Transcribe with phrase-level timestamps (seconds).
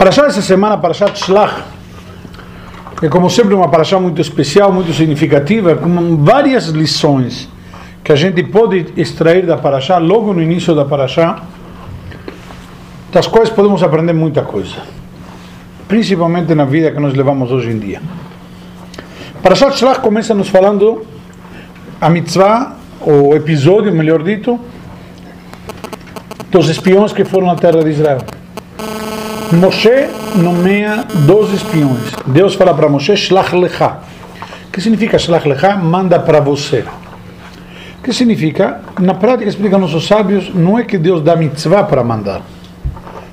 [0.00, 1.62] Parashá essa semana, Parashat Shlach,
[3.02, 7.50] é como sempre uma Parashá muito especial, muito significativa, com várias lições
[8.02, 11.42] que a gente pode extrair da Parashá, logo no início da Parashá,
[13.12, 14.76] das quais podemos aprender muita coisa,
[15.86, 18.00] principalmente na vida que nós levamos hoje em dia.
[19.42, 21.04] Parashat Shlach começa nos falando
[22.00, 24.58] a mitzvah, o episódio, melhor dito,
[26.50, 28.39] dos espiões que foram à terra de Israel.
[29.52, 32.14] Moshe nomeia 12 espiões.
[32.24, 33.98] Deus fala para Moshe, Shlach Lecha.
[34.70, 35.76] que significa Shlach Lecha?
[35.76, 36.84] Manda para você.
[38.02, 38.80] que significa?
[39.00, 42.42] Na prática, explicam nossos sábios, não é que Deus dá mitzvah para mandar.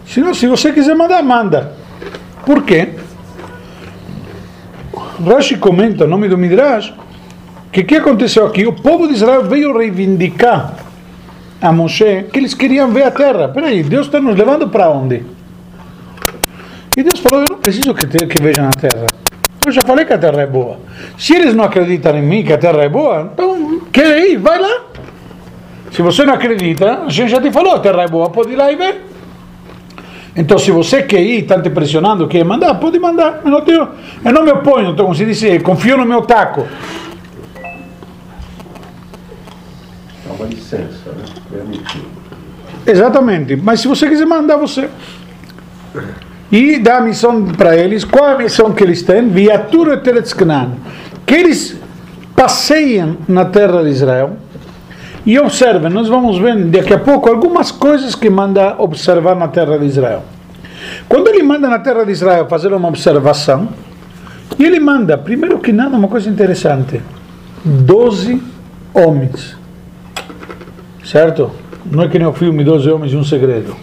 [0.08, 1.74] Senão, se você quiser mandar, manda.
[2.44, 2.96] Por quê?
[5.24, 6.94] Rashi comenta, em nome do Midrash,
[7.72, 8.66] que o que aconteceu aqui?
[8.66, 10.74] O povo de Israel veio reivindicar
[11.62, 13.50] a Moshe que eles queriam ver a terra.
[13.50, 15.37] Peraí, Deus está nos levando para onde?
[16.98, 19.06] E Deus falou: Eu não preciso que, te, que vejam a terra.
[19.64, 20.80] Eu já falei que a terra é boa.
[21.16, 24.58] Se eles não acreditam em mim que a terra é boa, então quer ir, vai
[24.60, 24.86] lá.
[25.92, 28.56] Se você não acredita, a gente já te falou: a terra é boa, pode ir
[28.56, 29.06] lá e ver.
[30.36, 33.42] Então, se você quer ir, está te pressionando, quer mandar, pode mandar.
[33.44, 33.90] Eu não, tenho,
[34.24, 36.68] eu não me oponho, então, como se diz, confio no meu taco.
[40.28, 41.26] É uma licença, né?
[41.50, 42.06] Permitido.
[42.86, 43.56] Exatamente.
[43.56, 44.90] Mas se você quiser mandar, você.
[46.52, 48.06] E dá a missão para eles.
[48.06, 49.28] Qual é a missão que eles têm?
[49.30, 50.72] Viatura Teretzknan.
[51.26, 51.78] Que eles
[52.36, 54.38] passeiem na terra de Israel
[55.26, 55.92] e observem.
[55.92, 60.24] Nós vamos ver daqui a pouco algumas coisas que manda observar na terra de Israel.
[61.10, 63.68] Quando ele manda na terra de Israel fazer uma observação,
[64.58, 67.02] ele manda, primeiro que nada, uma coisa interessante:
[67.66, 68.42] 12
[68.94, 69.58] homens.
[71.04, 71.52] Certo?
[71.86, 73.76] Não é que nem o filme 12 Homens e um Segredo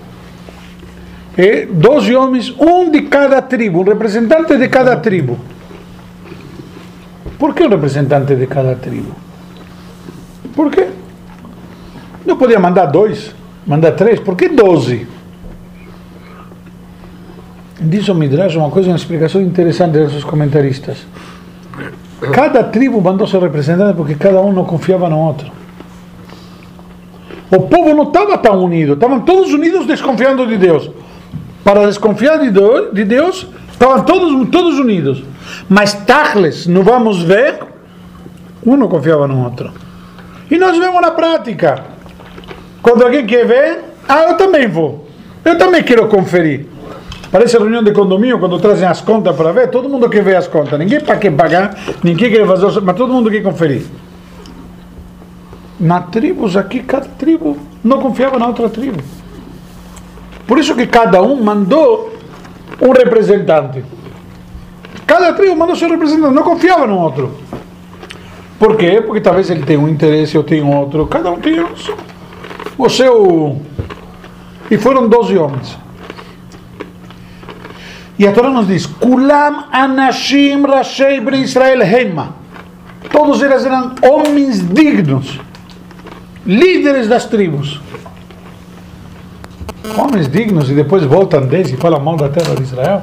[1.37, 5.39] é 12 homens, um de cada tribo, um representante de cada tribo.
[7.39, 9.13] Por que um representante de cada tribo?
[10.55, 10.89] Por quê?
[12.25, 13.35] Não podia mandar dois,
[13.67, 15.07] mandar três, por que doze?
[17.81, 21.05] Diz o Midrash uma coisa, uma explicação interessante desses comentaristas.
[22.33, 25.51] Cada tribo mandou seu representante porque cada um não confiava no outro.
[27.51, 30.91] O povo não estava tão unido, estavam todos unidos desconfiando de Deus
[31.64, 35.25] para desconfiar de Deus, estavam todos, todos unidos.
[35.69, 37.58] Mas Tachles, não vamos ver,
[38.64, 39.73] um confiava no outro.
[40.51, 41.83] E nós vemos na prática.
[42.83, 45.08] Quando alguém quer ver, ah, eu também vou.
[45.45, 46.67] Eu também quero conferir.
[47.33, 50.46] Parece reunião de condomínio, quando trazem as contas para ver, todo mundo quer ver as
[50.46, 50.79] contas.
[50.79, 53.86] Ninguém para quer pagar, ninguém quer fazer, mas todo mundo quer conferir.
[55.81, 59.02] Na tribos aqui, cada tribo não confiava na outra tribo.
[60.47, 62.13] Por isso que cada um mandou
[62.81, 63.85] um representante.
[65.07, 67.35] Cada tribo mandou seu representante, não confiava no outro.
[68.59, 69.03] Por quê?
[69.05, 71.07] Porque talvez ele tenha um interesse, eu tenho outro.
[71.07, 71.61] Cada um tem
[72.79, 73.61] o seu.
[74.71, 75.79] E foram 12 homens.
[78.19, 82.37] E a Torá nos diz: Kulam Anashim Rashei Israel Heima.
[83.11, 85.39] Todos eles eram homens dignos,
[86.47, 87.81] líderes das tribos
[89.97, 93.02] homens dignos e depois voltam deles e falam mal da terra de Israel.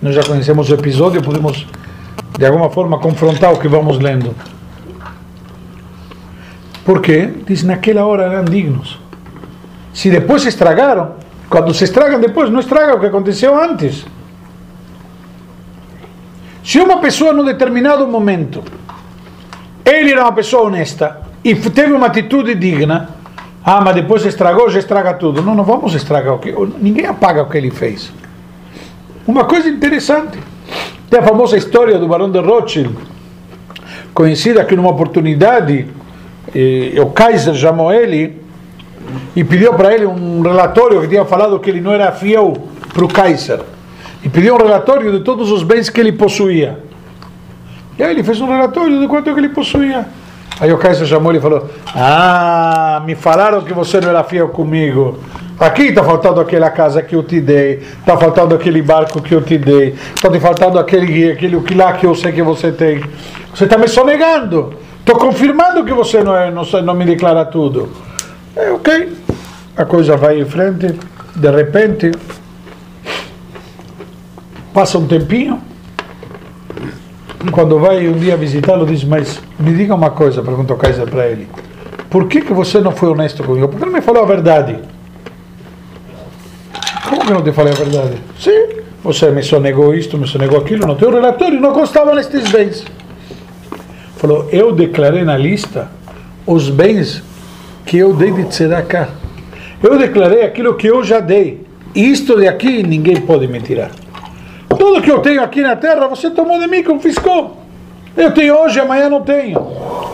[0.00, 1.66] Nós já conhecemos o episódio, podemos
[2.38, 4.34] de alguma forma confrontar o que vamos lendo.
[6.84, 8.98] Porque, diz, naquela hora eram dignos.
[9.92, 11.12] Se depois se estragaram,
[11.50, 14.06] quando se estragam depois, não estraga o que aconteceu antes.
[16.62, 18.62] Se uma pessoa, num determinado momento,
[19.84, 23.10] ele era uma pessoa honesta e teve uma atitude digna,
[23.70, 25.42] ah, mas depois estragou, já estraga tudo.
[25.42, 26.50] Não, não vamos estragar o que.
[26.80, 28.10] Ninguém apaga o que ele fez.
[29.26, 30.38] Uma coisa interessante.
[31.10, 32.96] Tem a famosa história do Barão de Rothschild,
[34.14, 35.86] conhecida que numa oportunidade
[36.54, 38.40] eh, o Kaiser chamou ele
[39.36, 42.54] e pediu para ele um relatório que tinha falado que ele não era fiel
[42.94, 43.60] para o Kaiser.
[44.24, 46.78] E pediu um relatório de todos os bens que ele possuía.
[47.98, 50.08] E aí ele fez um relatório de quanto que ele possuía.
[50.60, 55.18] Aí o Kaiser chamou e falou: Ah, me falaram que você não era fiel comigo.
[55.58, 59.42] Aqui está faltando aquela casa que eu te dei, está faltando aquele barco que eu
[59.42, 63.02] te dei, está te faltando aquele, aquele que lá que eu sei que você tem.
[63.52, 64.74] Você está me sonegando.
[65.00, 67.90] Estou confirmando que você não, é, não, não me declara tudo.
[68.54, 69.16] É ok.
[69.76, 70.94] A coisa vai em frente.
[71.34, 72.12] De repente,
[74.72, 75.60] passa um tempinho.
[77.52, 81.48] Quando vai um dia visitá-lo, diz: Mas me diga uma coisa, perguntou Kaiser para ele.
[82.10, 83.68] Por que, que você não foi honesto comigo?
[83.68, 84.78] Por que não me falou a verdade?
[87.08, 88.16] Como que não te falei a verdade?
[88.38, 88.78] Sim.
[89.04, 90.86] Você me sonegou isto, me sonegou aquilo.
[90.86, 92.84] No teu relatório não constavam estes bens.
[94.16, 95.88] Falou, eu declarei na lista
[96.44, 97.22] os bens
[97.86, 99.08] que eu dei de tzedakah.
[99.82, 101.64] Eu declarei aquilo que eu já dei.
[101.94, 103.92] Isto de aqui ninguém pode me tirar.
[104.68, 107.56] Tudo que eu tenho aqui na terra, você tomou de mim, confiscou.
[108.16, 109.58] Eu tenho hoje, amanhã não tenho.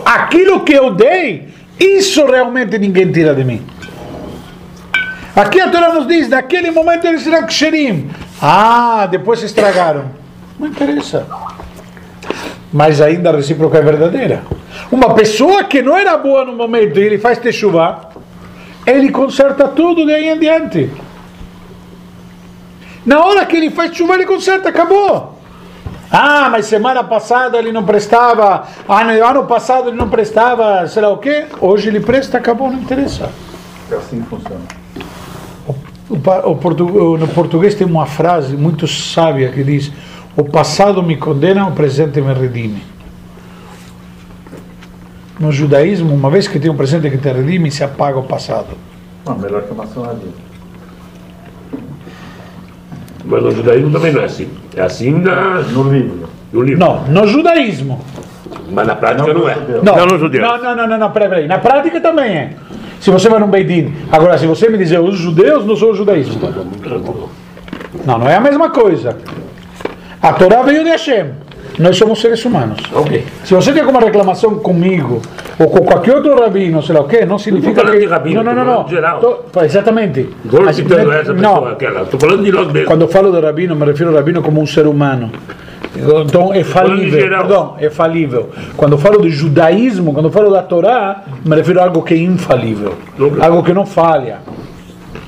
[0.05, 1.49] Aquilo que eu dei,
[1.79, 3.65] isso realmente ninguém tira de mim.
[5.35, 8.09] Aqui a Torá nos diz, naquele momento eles serão ksherim.
[8.41, 10.05] Ah, depois se estragaram.
[10.57, 11.27] Não interessa.
[12.71, 14.43] Mas ainda a recíproca é verdadeira.
[14.91, 18.09] Uma pessoa que não era boa no momento e ele faz techuvá,
[18.85, 20.89] ele conserta tudo de aí em diante.
[23.05, 25.35] Na hora que ele faz chuva, ele conserta, acabou.
[26.11, 31.09] Ah, mas semana passada ele não prestava, ano, ano passado ele não prestava, sei lá
[31.09, 31.45] o quê.
[31.59, 33.29] Hoje ele presta, acabou, não interessa.
[33.91, 34.61] É assim que funciona.
[36.09, 36.15] O,
[36.51, 39.91] o, portu, no português tem uma frase muito sábia que diz:
[40.37, 42.83] O passado me condena, o presente me redime.
[45.39, 48.77] No judaísmo, uma vez que tem um presente que te redime, se apaga o passado.
[49.25, 50.44] Não, melhor que a maçonaria.
[53.25, 54.47] Mas no judaísmo também não é assim.
[54.75, 56.29] É assim na, No livro.
[56.53, 56.79] no livro.
[56.79, 57.99] Não, no judaísmo.
[58.71, 59.57] Mas na prática Não não, é.
[59.83, 60.41] Não, Não no judeu.
[60.41, 61.47] Não, não, não, não, não, peraí, peraí.
[61.47, 62.49] Na prática também é.
[62.99, 63.93] Se você vai num Beidin.
[64.11, 66.39] Agora, se você me dizer os judeus, não sou o judaísmo.
[68.05, 69.17] Não, não é a mesma coisa.
[70.21, 71.25] A Torá veio de Hashem.
[71.77, 72.79] Nós somos seres humanos.
[72.93, 73.25] Ok.
[73.43, 75.21] Se você tem alguma reclamação comigo
[75.57, 77.99] ou com qualquer outro rabino, sei lá o quê, não significa falando que...
[77.99, 78.87] de rabino, não, não, não, não.
[78.89, 79.19] geral.
[79.19, 80.29] Tô- exatamente.
[80.43, 82.01] Estou Mas- citando essa pessoa, não, aquela.
[82.01, 82.87] Estou falando de nós mesmos.
[82.87, 85.31] quando falo de rabino, me refiro ao rabino como um ser humano.
[86.25, 87.29] Então é falível.
[87.29, 88.49] Perdão, é falível.
[88.75, 92.95] Quando falo de judaísmo, quando falo da Torá, me refiro a algo que é infalível.
[93.41, 94.39] Algo que não falha.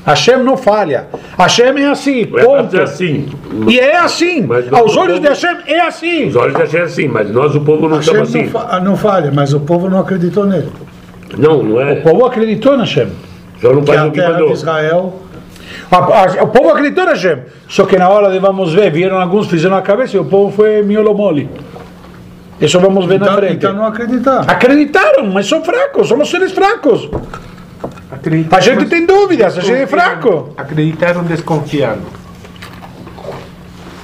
[0.07, 1.07] Hashem não falha.
[1.37, 2.71] Hashem é assim, É ponto.
[2.71, 3.27] ser assim.
[3.67, 4.41] E é assim.
[4.47, 6.27] Mas Aos não olhos de vamos- Hashem é assim.
[6.29, 8.49] Os olhos de Hashem é assim, mas nós, o povo, não Hashem estamos não, assim.
[8.49, 10.69] fa- não falha, mas o povo não acreditou nele.
[11.37, 11.93] Não, não é.
[11.93, 13.07] O povo acreditou em Hashem.
[13.61, 14.51] Só não Que faz a terra de.
[14.53, 15.21] Israel,
[15.91, 17.39] A- a- O povo acreditou em Hashem.
[17.67, 20.55] Só que na hora de vamos ver, vieram alguns, fizeram a cabeça e o povo
[20.55, 21.49] foi miolo mole.
[22.61, 23.53] Isso vamos ver na então, frente.
[23.57, 24.45] então não acreditaram.
[24.47, 27.09] Acreditaram, mas são fracos, somos seres fracos.
[28.51, 30.53] A gente tem dúvidas, a gente é fraco.
[30.57, 32.03] Acreditaram desconfiando.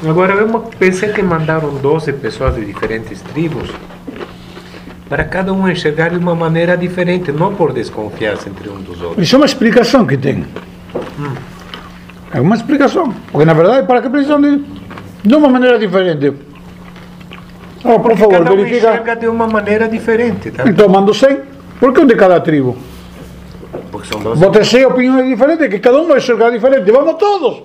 [0.08, 0.48] Agora, eu
[0.78, 3.70] pensei que mandaram 12 pessoas de diferentes tribos
[5.08, 9.26] para cada um enxergar de uma maneira diferente, não por desconfiança entre um dos outros.
[9.26, 10.46] Isso é uma explicação que tem.
[12.34, 13.14] É uma explicação.
[13.32, 14.64] Porque na verdade, para que precisam de,
[15.24, 16.34] de uma maneira diferente?
[17.86, 18.90] Oh, por favor, Cada um verifica.
[18.90, 20.64] enxerga de uma maneira diferente, tá?
[20.68, 21.40] Então mando 100.
[21.80, 22.78] Por que um de cada tribo?
[23.92, 26.92] Porque são 12 Vou ter 100 opiniões diferentes, que cada um vai enxergar diferente.
[26.92, 27.64] Vamos todos.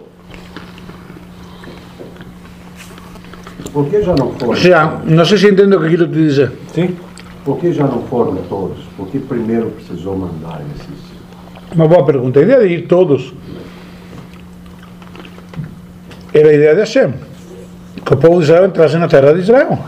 [3.72, 4.54] Por que já não foram?
[4.54, 6.52] Já, não sei se entendo o que quero te dizer.
[6.72, 6.96] Sim.
[7.44, 8.78] Por que já não foram todos?
[8.96, 11.08] Por que primeiro precisou mandar esses?
[11.74, 12.40] Uma boa pergunta.
[12.40, 13.32] A ideia de ir todos
[16.32, 17.14] era a ideia de Hashem.
[18.04, 19.78] Que o povo de Israel entrasse na terra de Israel.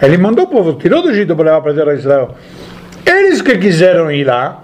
[0.00, 2.34] Ele mandou o povo, tirou do Egito para levar para a terra de Israel.
[3.04, 4.62] Eles que quiseram ir lá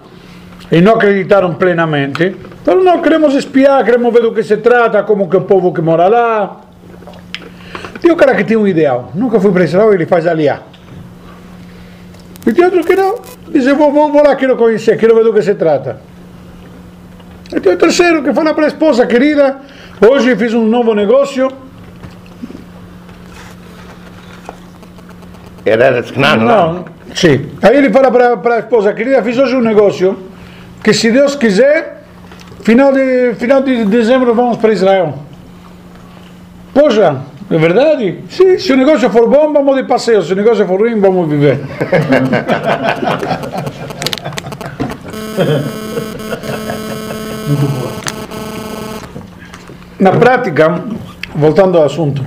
[0.70, 5.28] e não acreditaram plenamente, falaram: não, queremos espiar, queremos ver do que se trata, como
[5.28, 6.60] que o povo que mora lá.
[8.00, 10.62] Tem um cara que tem um ideal, nunca foi para Israel, ele faz aliar.
[12.46, 13.16] E tem outro que não.
[13.48, 16.00] Diz, vou, vou, vou lá, quero conhecer, quero ver do que se trata.
[17.54, 19.56] E tem o terceiro que fala para a esposa, querida,
[20.00, 21.50] hoje fiz um novo negócio.
[25.66, 26.02] Era
[26.36, 26.84] não?
[27.14, 27.50] Sim.
[27.62, 30.16] Aí ele fala para, para a esposa, querida, fiz hoje um negócio
[30.82, 32.04] que se Deus quiser,
[32.62, 35.14] final de, final de dezembro vamos para Israel.
[36.72, 37.16] Poxa,
[37.50, 38.20] é verdade?
[38.30, 40.22] Sim, se o negócio for bom, vamos de passeio.
[40.22, 41.60] Se o negócio for ruim, vamos viver.
[49.98, 50.82] Na prática,
[51.34, 52.24] voltando ao assunto,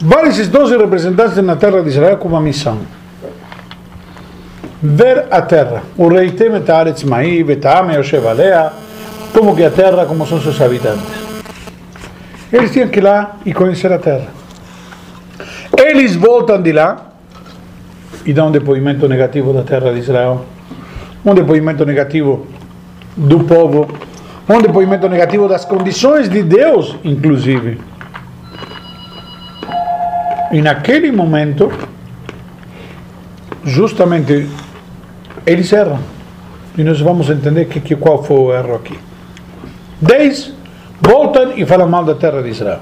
[0.00, 2.78] vão esses 12 representantes na terra de Israel com uma missão.
[4.82, 5.82] Ver a terra.
[5.96, 8.72] O rei tem Metaretz Mai, Betame, Oshevalea,
[9.32, 11.04] como que a terra, como são seus habitantes.
[12.52, 14.28] Eles tinham que ir lá e conhecer a terra.
[15.76, 17.08] Eles voltam de lá
[18.24, 20.44] e dão um depoimento negativo da terra de Israel,
[21.24, 22.46] um depoimento negativo
[23.16, 23.88] do povo,
[24.48, 27.78] um depoimento negativo das condições de Deus, inclusive.
[30.50, 31.70] E naquele momento,
[33.64, 34.48] justamente,
[35.46, 35.98] eles erram.
[36.76, 38.98] E nós vamos entender que, que, qual foi o erro aqui.
[40.00, 40.52] Dez
[41.00, 42.80] voltam e falam mal da terra de Israel.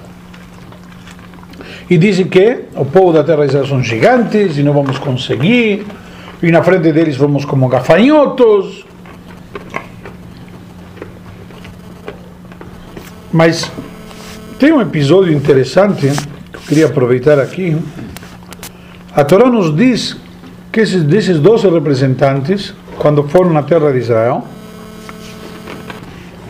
[1.88, 5.86] E dizem que o povo da terra de Israel são gigantes e não vamos conseguir,
[6.42, 8.84] e na frente deles vamos como gafanhotos.
[13.32, 13.70] Mas
[14.58, 16.10] tem um episódio interessante
[16.66, 17.76] queria aproveitar aqui.
[19.14, 20.16] A Torá nos diz
[20.70, 24.44] que esses, desses 12 representantes, quando foram na terra de Israel,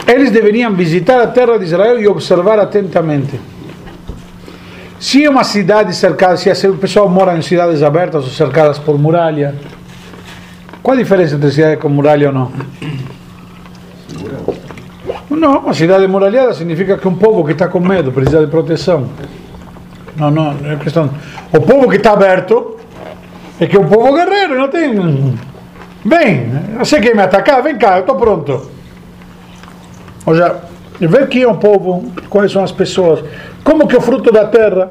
[0.06, 3.38] eles deveriam visitar a terra de Israel e observar atentamente.
[4.98, 8.98] Se é uma cidade cercada, se o pessoal mora em cidades abertas ou cercadas por
[8.98, 9.54] muralha,
[10.82, 12.52] qual a diferença entre cidade com muralha ou não?
[15.28, 19.10] Não, uma cidade muralhada significa que um povo que está com medo precisa de proteção.
[20.16, 21.10] Não, não, é questão.
[21.52, 22.76] O povo que está aberto
[23.60, 24.94] é que é um povo guerreiro, não tem.
[26.04, 27.62] Vem, você quer me atacar?
[27.62, 28.70] Vem cá, eu estou pronto.
[30.24, 30.56] Ou seja,
[31.00, 33.22] ver quem é o povo, quais são as pessoas,
[33.62, 34.90] como que é o fruto da terra.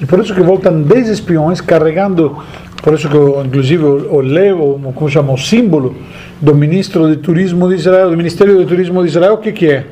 [0.00, 2.36] E por isso que voltam 10 espiões carregando,
[2.82, 5.96] por isso que inclusive o levo, como chama, o símbolo
[6.40, 9.70] do ministro de turismo de Israel, do Ministério de Turismo de Israel, o que que
[9.70, 9.86] é?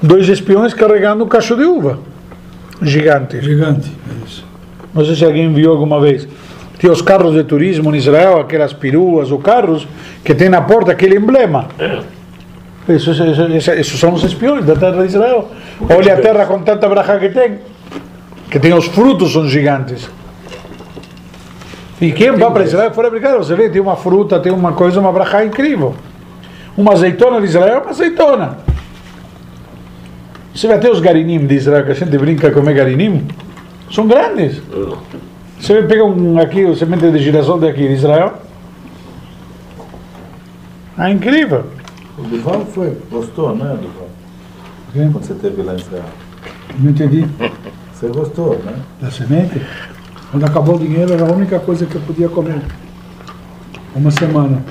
[0.00, 1.98] Dois espiões carregando um cacho de uva,
[2.82, 3.40] gigante.
[3.40, 3.92] Gigante.
[4.08, 4.44] É isso.
[4.92, 6.28] Não sei se alguém viu alguma vez.
[6.78, 9.86] Tinha os carros de turismo em Israel, aquelas peruas ou carros,
[10.24, 11.68] que tem na porta aquele emblema.
[12.88, 15.50] Isso, isso, isso, isso são os espiões da terra de Israel.
[15.88, 17.58] Olha a terra com tanta braja que tem.
[18.50, 20.08] Que tem os frutos, são gigantes.
[22.00, 25.00] E quem vai para Israel fora brincar, você vê, tem uma fruta, tem uma coisa,
[25.00, 25.94] uma braja incrível.
[26.76, 28.58] Uma azeitona de Israel é uma azeitona.
[30.54, 33.26] Você vê até os garinim de Israel, que a gente brinca comer garinim,
[33.90, 34.62] são grandes.
[35.58, 38.34] Você pega um, aqui o semente de girassol daqui de Israel.
[40.96, 41.64] É incrível.
[42.16, 44.08] O Duval foi, gostou, né, Duval?
[44.92, 45.10] Quem?
[45.10, 46.04] Quando você esteve lá em Israel.
[46.78, 47.26] Não entendi.
[47.92, 48.74] Você gostou, né?
[49.00, 49.60] Da semente?
[50.30, 52.60] Quando acabou o dinheiro era a única coisa que eu podia comer.
[53.94, 54.62] Uma semana.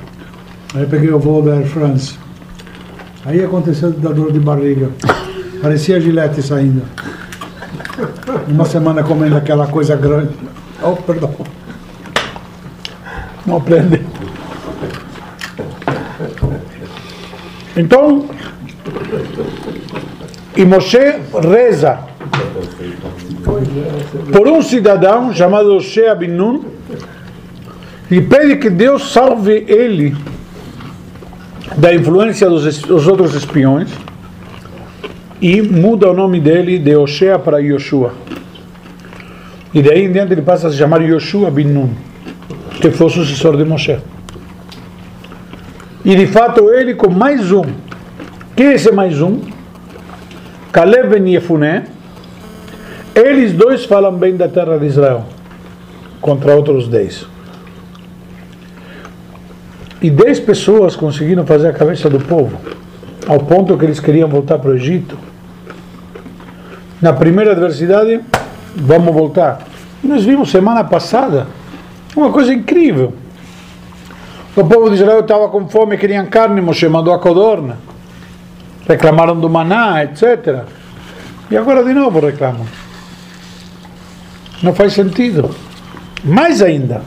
[0.74, 2.18] Aí eu peguei o voo da Air France.
[3.26, 4.90] Aí aconteceu da dor de barriga.
[5.64, 6.82] Parecia gilete saindo.
[8.50, 10.34] Uma semana comendo aquela coisa grande.
[10.82, 11.34] Oh, perdão.
[13.46, 14.02] Não aprende.
[17.78, 18.26] Então,
[20.58, 20.98] e Moshe
[21.42, 22.00] reza
[24.34, 26.66] por um cidadão chamado Shea bin Nun
[28.12, 30.14] e pede que Deus salve ele
[31.78, 33.90] da influência dos outros espiões
[35.44, 38.14] e muda o nome dele de Oshea para Yoshua.
[39.74, 41.90] E daí em diante ele passa a se chamar Yoshua bin Nun,
[42.80, 44.00] que foi o sucessor de Moshe.
[46.06, 47.66] E de fato ele com mais um.
[48.56, 49.42] Quem é esse mais um?
[50.72, 51.88] Caleb ben Yefuné.
[53.14, 55.26] Eles dois falam bem da terra de Israel
[56.22, 57.28] contra outros dez.
[60.02, 62.58] E dez pessoas conseguiram fazer a cabeça do povo,
[63.28, 65.33] ao ponto que eles queriam voltar para o Egito.
[67.04, 68.22] Na primeira adversidade,
[68.74, 69.68] vamos voltar.
[70.02, 71.48] E nós vimos semana passada
[72.16, 73.14] uma coisa incrível.
[74.56, 77.78] O povo de Israel estava com fome, queriam carne, Moshe mandou a codorna.
[78.88, 80.64] Reclamaram do maná, etc.
[81.52, 82.66] E agora de novo reclamam.
[84.62, 85.54] Não faz sentido.
[86.24, 87.02] Mais ainda.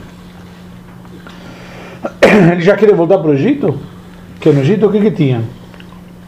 [2.51, 3.79] Ele já queria voltar para o Egito?
[4.39, 5.41] Que no Egito o que, que tinha?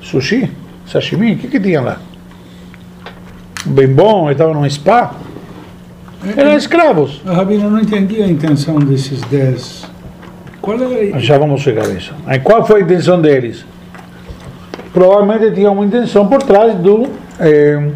[0.02, 0.50] Sushi?
[0.88, 1.34] Sashimi?
[1.34, 2.09] O que, que tinha lá?
[3.66, 5.14] Bem bom, ele estava num spa.
[6.36, 7.22] Eram escravos.
[7.26, 9.86] A Rabina eu não entendi a intenção desses dez.
[10.62, 12.14] Qual era Já vamos chegar a isso.
[12.26, 13.66] Aí qual foi a intenção deles?
[14.94, 17.08] Provavelmente tinha uma intenção por trás do.
[17.40, 17.92] eh,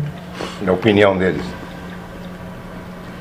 [0.62, 1.42] Na opinião deles.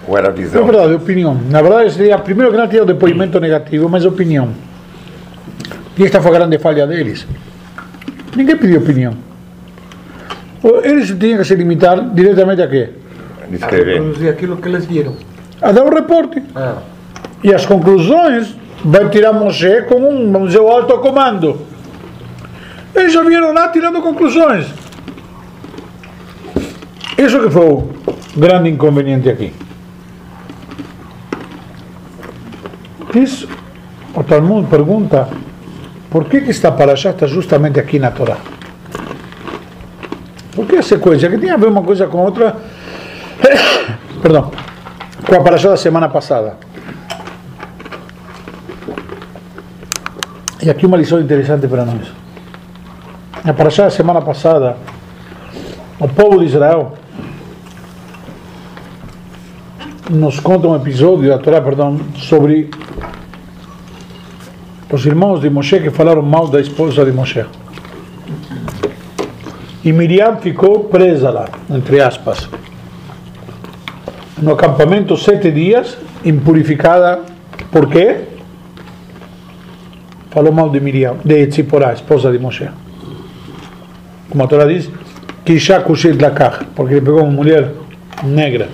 [0.06, 0.64] Ou era a não é visão?
[0.64, 1.34] verdade, opinião.
[1.50, 4.50] Na verdade, seria, primeiro que não tinha o depoimento negativo, mas opinião.
[5.96, 7.26] E esta foi a grande falha deles.
[8.36, 9.14] Ninguém pediu opinião.
[10.84, 12.90] Eles tinham que se limitar diretamente a quê?
[13.48, 14.00] De escrever.
[14.00, 15.16] Produzir aquilo que eles viram.
[15.60, 16.42] A dar um reporte.
[16.54, 16.78] Ah,
[17.42, 18.54] E as conclusões
[18.84, 21.60] vai tirar Moshe com um, vamos dizer, o alto comando.
[22.94, 24.66] Eles já vieram lá tirando conclusões.
[27.18, 27.88] Isso que foi o
[28.36, 29.52] grande inconveniente aqui.
[33.14, 33.48] Isso,
[34.14, 35.28] o Talmud pergunta,
[36.10, 38.38] por que, que esta paraxá está justamente aqui na Torá?
[40.54, 41.30] Por que sequência?
[41.30, 42.56] Que tem a ver uma coisa com outra,
[44.20, 44.50] perdão,
[45.26, 46.56] com a paraxá da semana passada.
[50.62, 52.22] E aqui uma lição interessante para nós.
[53.44, 54.76] Na Parashá, semana passada,
[55.98, 56.94] o povo de Israel
[60.08, 62.70] nos conta um episódio da Torá, perdão, sobre
[64.92, 67.44] os irmãos de Moshe que falaram mal da esposa de Moshe.
[69.84, 72.48] E Miriam ficou presa lá, entre aspas,
[74.40, 77.20] no acampamento sete dias, impurificada.
[77.70, 78.20] Por quê?
[80.30, 82.68] Falou mal de Miriam, de Tzipporá, esposa de Moshe.
[84.30, 84.88] Como a Torá diz,
[85.44, 87.72] Kisha Kushit Lakach, porque ele pegou uma mulher
[88.22, 88.68] negra.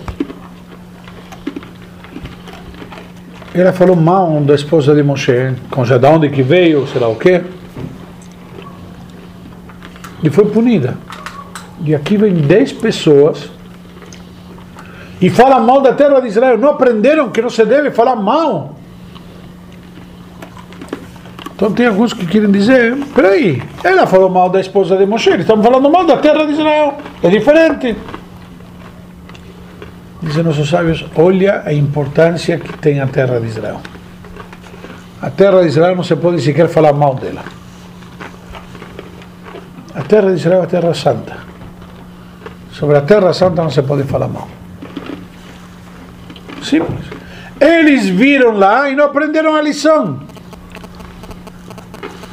[3.54, 7.08] Ela falou mal da esposa de Moshe, com já de onde que veio, sei lá
[7.08, 7.42] o quê.
[10.22, 10.96] E foi punida.
[11.84, 13.50] E aqui vem 10 pessoas
[15.20, 16.58] e falam mal da terra de Israel.
[16.58, 18.74] Não aprenderam que não se deve falar mal.
[21.54, 25.66] Então tem alguns que querem dizer, peraí, ela falou mal da esposa de Moshe, estamos
[25.66, 26.98] falando mal da terra de Israel.
[27.20, 27.96] É diferente.
[30.22, 33.80] Dizem nossos sábios, olha a importância que tem a terra de Israel.
[35.20, 37.42] A terra de Israel não se pode sequer falar mal dela.
[39.98, 41.36] A terra de Israel é a terra santa.
[42.70, 44.48] Sobre a terra santa não se pode falar mal.
[46.62, 47.04] Simples.
[47.60, 50.20] Eles viram lá e não aprenderam a lição.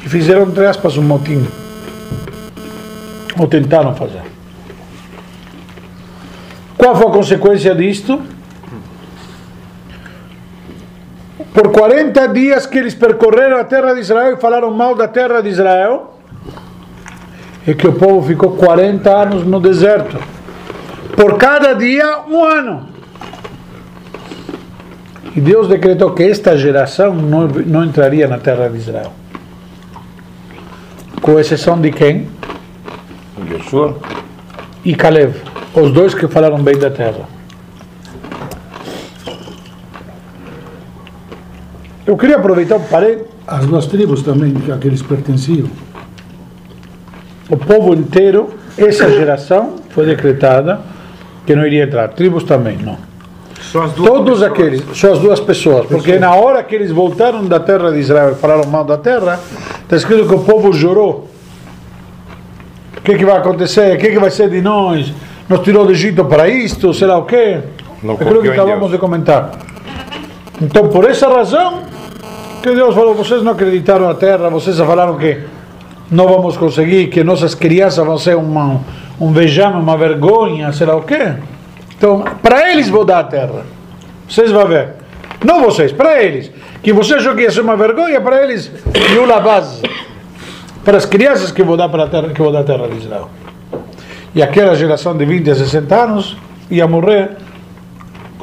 [0.04, 1.44] E fizeram, entre aspas, um motim.
[3.36, 4.22] Ou tentaram fazer.
[6.78, 8.22] Qual foi a consequência disto?
[11.52, 15.40] Por 40 dias que eles percorreram a terra de Israel e falaram mal da terra
[15.40, 16.15] de Israel,
[17.66, 20.16] é que o povo ficou 40 anos no deserto.
[21.16, 22.86] Por cada dia, um ano.
[25.34, 29.12] E Deus decretou que esta geração não, não entraria na terra de Israel.
[31.20, 32.28] Com exceção de quem?
[33.50, 33.98] Yeshua.
[34.84, 35.34] E Caleb.
[35.74, 37.28] Os dois que falaram bem da terra.
[42.06, 43.24] Eu queria aproveitar parede.
[43.46, 45.68] As duas tribos também a que eles pertenciam.
[47.48, 50.80] O povo inteiro, essa geração, foi decretada
[51.46, 52.08] que não iria entrar.
[52.08, 52.98] Tribos também, não.
[53.94, 57.98] Todos aqueles, só as duas pessoas, porque na hora que eles voltaram da terra de
[57.98, 59.40] Israel e falaram mal da terra,
[59.82, 61.28] está escrito que o povo chorou.
[62.96, 63.96] O que, que vai acontecer?
[63.96, 65.12] O que, que vai ser de nós?
[65.48, 67.60] Nos tirou do Egito para isto, sei lá o quê?
[68.02, 69.52] Não É aquilo que acabamos de comentar.
[70.60, 71.82] Então, por essa razão,
[72.62, 75.38] que Deus falou: vocês não acreditaram na terra, vocês falaram que
[76.10, 78.80] não vamos conseguir, que nossas crianças vão ser uma,
[79.20, 81.34] um vejame, uma vergonha, sei lá o quê.
[81.96, 83.64] Então, para eles vou dar a terra.
[84.28, 84.90] Vocês vão ver.
[85.44, 86.50] Não vocês, para eles.
[86.82, 88.70] Que você achou que ia ser uma vergonha, para eles,
[89.12, 89.82] Yula base.
[90.84, 92.98] Para as crianças que vou dar para a terra, que vou dar a terra de
[92.98, 93.28] Israel.
[94.34, 96.36] E aquela geração de 20 a 60 anos
[96.70, 97.30] ia morrer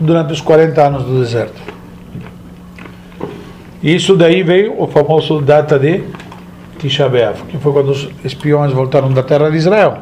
[0.02, 1.62] durante os 40 anos do deserto.
[3.82, 6.04] E isso daí veio o famoso data de
[6.83, 9.99] Tisha B'Av, que foi quando os espiões voltaram da terra de Israel.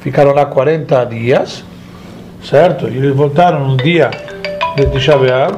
[0.00, 1.64] Ficaram lá 40 dias,
[2.44, 2.86] certo?
[2.88, 4.10] E eles voltaram no dia
[4.76, 5.56] de Tisha B'Av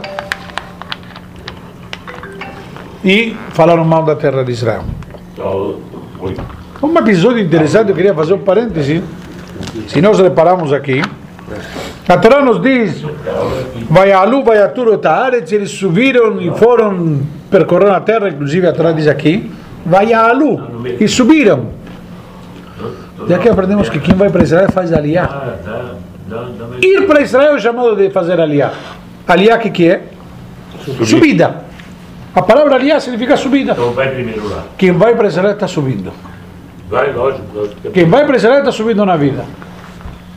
[3.05, 4.85] e falaram mal da terra de Israel.
[6.81, 9.03] Um episódio interessante, eu queria fazer um parêntese.
[9.89, 11.03] Se nós reparamos aqui,
[12.09, 13.05] a Torá nos diz:
[13.91, 15.01] vai a Lu, vai a Turo,
[15.51, 17.21] eles subiram e foram
[17.51, 19.51] percorrer a terra, inclusive a Torá diz aqui:
[19.85, 20.61] vai a Lu,
[21.01, 21.69] e subiram.
[23.29, 25.57] E aqui aprendemos que quem vai para Israel faz aliá.
[26.81, 28.73] Ir para Israel é chamado de fazer aliá.
[29.27, 30.05] Aliá, o que, que é?
[31.05, 31.63] Subida.
[32.35, 33.73] A palavra aliá significa subida.
[33.73, 34.65] Então vai primeiro lá.
[34.77, 36.13] Quem vai para Israel está subindo.
[36.89, 37.91] Vai, lógico, lógico.
[37.91, 39.45] Quem vai para Israel está subindo na vida.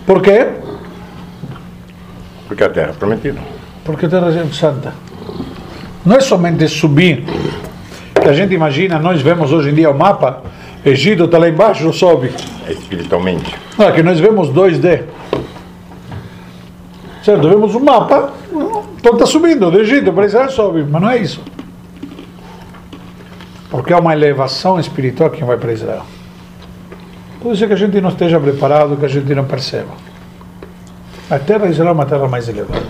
[0.05, 0.47] Por quê?
[2.47, 3.39] Porque a terra é prometida.
[3.83, 4.93] Porque a terra é santa.
[6.05, 7.23] Não é somente subir.
[8.25, 10.41] Que a gente imagina, nós vemos hoje em dia o mapa,
[10.83, 12.31] Egito está lá embaixo, sobe.
[12.67, 13.55] É espiritualmente.
[13.77, 15.03] Não, é que nós vemos 2D.
[17.23, 17.47] Certo?
[17.47, 18.33] Vemos um mapa,
[18.97, 21.39] então está subindo do Egito para Israel sobe, mas não é isso.
[23.69, 26.01] Porque é uma elevação espiritual quem vai para Israel.
[27.43, 29.91] Pode ser que a gente não esteja preparado, que a gente não perceba.
[31.29, 32.87] A terra de Israel é uma terra mais elevada.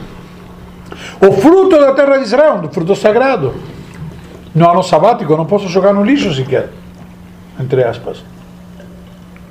[1.19, 3.74] O fruto da terra de Israel, do fruto sagrado.
[4.55, 6.69] No ano sabático, não posso jogar no lixo sequer.
[7.59, 8.23] Entre aspas.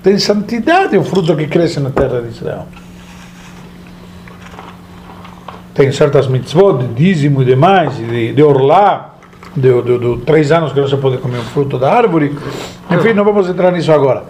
[0.03, 2.67] Tem santidade o fruto que cresce na terra de Israel.
[5.75, 9.15] Tem certas mitzvot de dízimo e demais, de, de orlá,
[9.57, 12.37] de, de, de três anos que não se pode comer um fruto da árvore.
[12.91, 14.25] Enfim, não vamos entrar nisso agora.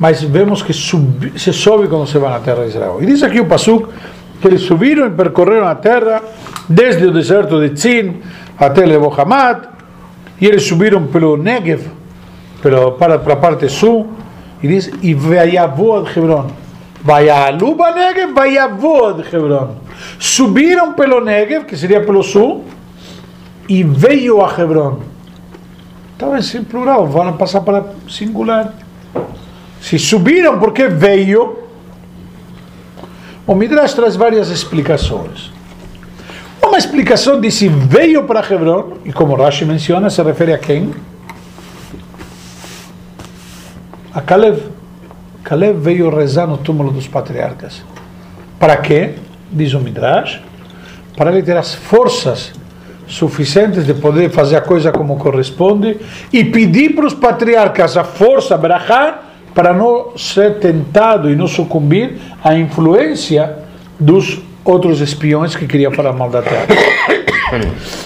[0.00, 3.00] mas vemos que subi, se sobe quando se vai na terra de Israel.
[3.02, 3.86] E diz aqui o Pasuk
[4.40, 6.22] que eles subiram e percorreram a terra
[6.68, 8.20] desde o deserto de Tzin
[8.58, 9.68] até Lebo Hamad,
[10.40, 11.88] e eles subiram pelo Negev,
[12.62, 14.10] pelo, para, para a parte sul,
[14.62, 16.46] e diz, e Vayavô de Hebron.
[17.02, 19.76] Vayalu Negev, Vayavô de Hebron.
[20.18, 22.64] Subiram pelo Negev, que seria pelo sul,
[23.68, 25.00] e veio a Hebron.
[26.12, 28.74] Estava em plural, vão passar para singular.
[29.80, 31.58] Se subiram porque veio,
[33.50, 35.50] o Midrash traz várias explicações.
[36.62, 40.94] Uma explicação diz se veio para Hebron, e como Rashi menciona, se refere a quem?
[44.14, 44.62] A Caleb.
[45.42, 47.82] Caleb veio rezar no túmulo dos patriarcas.
[48.56, 49.16] Para quê?
[49.50, 50.40] Diz o Midrash.
[51.16, 52.52] Para ele ter as forças
[53.08, 55.98] suficientes de poder fazer a coisa como corresponde
[56.32, 62.18] e pedir para os patriarcas a força, brahá, para não ser tentado e não sucumbir
[62.42, 63.58] à influência
[63.98, 66.66] dos outros espiões que queriam falar mal da terra.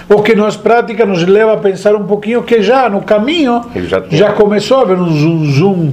[0.08, 4.02] o que nas práticas nos leva a pensar um pouquinho que já no caminho já,
[4.10, 5.92] já, começou a haver um zoom zoom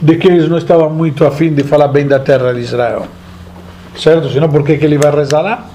[0.00, 3.06] de que eles não estavam muito afim de falar bem da terra de Israel.
[3.96, 4.30] Certo?
[4.30, 5.66] Senão por que, que ele vai rezar lá?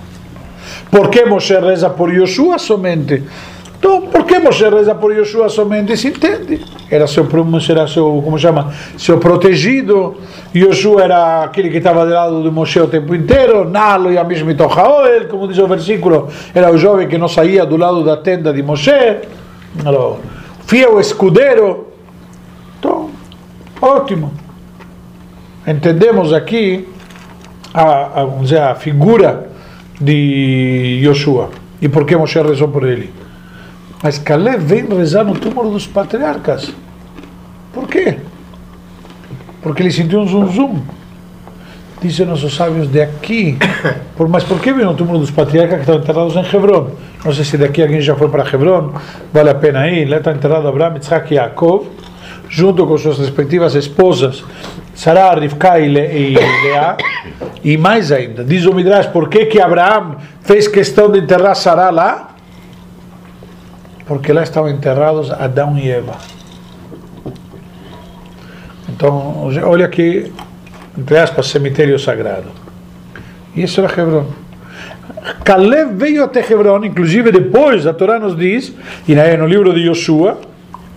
[0.90, 3.24] Por que Moshe reza por Yoshua somente?
[3.84, 5.98] Então, por que Moshe reza por Yoshua somente?
[5.98, 6.62] Se entende.
[6.89, 7.28] Era seu,
[7.69, 8.74] era seu, como chama?
[8.98, 10.15] Seu protegido.
[10.56, 13.69] Yoshua era aquele que estava do lado de Moshe o tempo inteiro.
[13.69, 17.76] Nalo e Amish Mitohaoel, como diz o versículo, era o jovem que não saía do
[17.76, 19.17] lado da tenda de Moshe.
[20.65, 21.88] Fiel escudeiro.
[22.80, 23.10] Então,
[23.82, 24.32] ótimo.
[25.67, 26.88] Entendemos aqui
[27.74, 29.50] a, a, a figura
[30.00, 31.50] de Yoshua.
[31.82, 33.23] E por que Moshe rezou por ele?
[34.04, 36.74] Mas Caleb vem rezar no túmulo dos patriarcas.
[37.72, 38.18] Por quê?
[39.62, 40.82] Porque ele sentiu um zum zum.
[42.02, 43.58] Dizem nossos sábios de aqui.
[44.18, 46.92] Por, mas por que veio no túmulo dos patriarcas que estão enterrados em Hebron?
[47.24, 48.92] Não sei se daqui alguém já foi para Hebron.
[49.32, 50.06] Vale a pena ir.
[50.10, 51.88] Lá está enterrado Abraham, Isaac e Yaakov,
[52.50, 54.44] junto com suas respectivas esposas,
[54.94, 56.98] Sarah, Rivka e Leá.
[57.63, 61.89] E mais ainda, diz o Midrash, por que, que Abraão fez questão de enterrar Sarah
[61.89, 62.33] lá?
[64.06, 66.18] Porque lá estavam enterrados Adão e Eva.
[68.89, 70.32] Então, olha aqui,
[70.98, 72.48] entre aspas, cemitério sagrado.
[73.56, 74.28] E isso era Hebron.
[75.44, 78.74] Caleb veio até Hebron, inclusive depois, a Torá nos diz,
[79.08, 80.36] e no livro de Josué,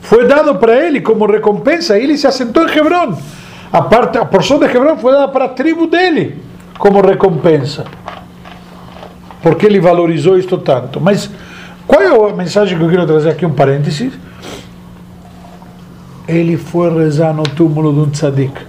[0.01, 3.16] foi dado para ele como recompensa, ele se assentou em Hebron.
[3.73, 6.37] A, parte, a porção de Hebron foi dada para a tribo dele
[6.79, 7.85] como recompensa.
[9.42, 11.01] Porque ele valorizou isto tanto.
[11.01, 11.31] Mas
[11.87, 13.46] qual é a mensagem que eu quero trazer aqui?
[13.46, 14.12] Um parênteses.
[16.27, 18.61] Ele foi rezar no túmulo de um tzadik.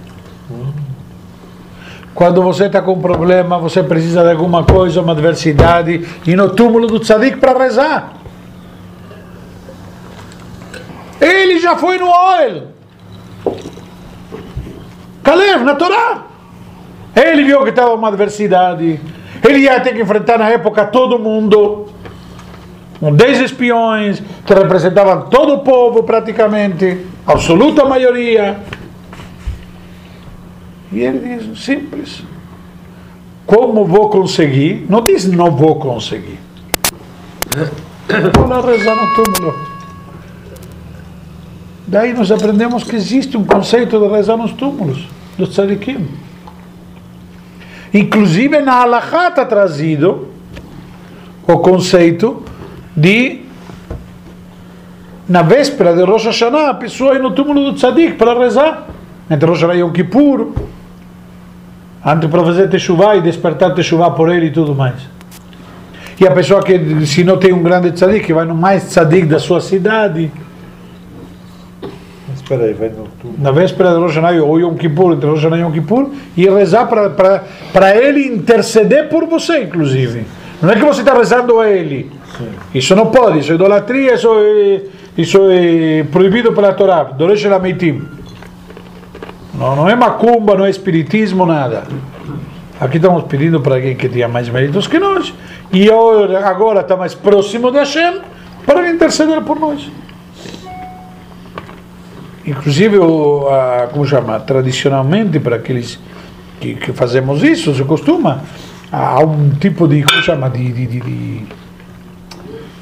[2.14, 6.50] Quando você está com um problema, você precisa de alguma coisa, uma adversidade, e no
[6.50, 8.12] túmulo do tzadik para rezar.
[11.20, 12.62] Ele já foi no oil.
[15.22, 16.22] Caleb, na Torá.
[17.14, 19.00] Ele viu que estava uma adversidade.
[19.46, 21.86] Ele ia ter que enfrentar na época todo mundo.
[23.00, 28.58] Um dez espiões que representavam todo o povo praticamente, absoluta maioria.
[30.90, 32.22] E ele diz, simples.
[33.46, 34.84] Como vou conseguir?
[34.88, 36.38] Não diz não vou conseguir.
[38.34, 39.68] Vou lá rezar no túmulo.
[41.86, 45.06] Daí nós aprendemos que existe um conceito de rezar nos túmulos
[45.38, 46.06] dos tzadikim.
[47.94, 50.28] Inclusive na Halachá está trazido
[51.46, 52.42] o conceito
[52.98, 53.40] de
[55.28, 58.88] na véspera de Rosh Hashanah a pessoa ir no túmulo do tzadik para rezar
[59.30, 60.52] entre Rosh Hashanah e Yom Kippur
[62.04, 64.96] antes para fazer techuvá e despertar techuvá por ele e tudo mais
[66.20, 69.38] e a pessoa que se não tem um grande tzadik vai no mais tzadik da
[69.38, 70.30] sua cidade
[72.48, 73.38] vai no túmulo.
[73.38, 76.48] na véspera de Rosh Hashanah ou Yom Kippur, entre Rosh Hashanah e Yom Kippur, e
[76.48, 80.24] rezar para ele interceder por você, inclusive.
[80.62, 82.10] Não é que você está rezando a ele.
[82.74, 84.82] Isso não pode, isso é idolatria, isso é,
[85.16, 87.04] isso é proibido pela Torá.
[87.04, 88.02] Doresh Lameitim.
[89.54, 91.84] Não, não é macumba, não é espiritismo, nada.
[92.80, 95.34] Aqui estamos pedindo para alguém que tenha mais méritos que nós.
[95.72, 98.20] E agora está mais próximo de Hashem
[98.64, 99.90] para interceder por nós.
[102.46, 103.46] Inclusive, o,
[103.92, 105.98] como chama, tradicionalmente, para aqueles
[106.60, 108.42] que, fazemos isso, se costuma,
[108.90, 111.42] há um tipo de, como chama, de, de, de,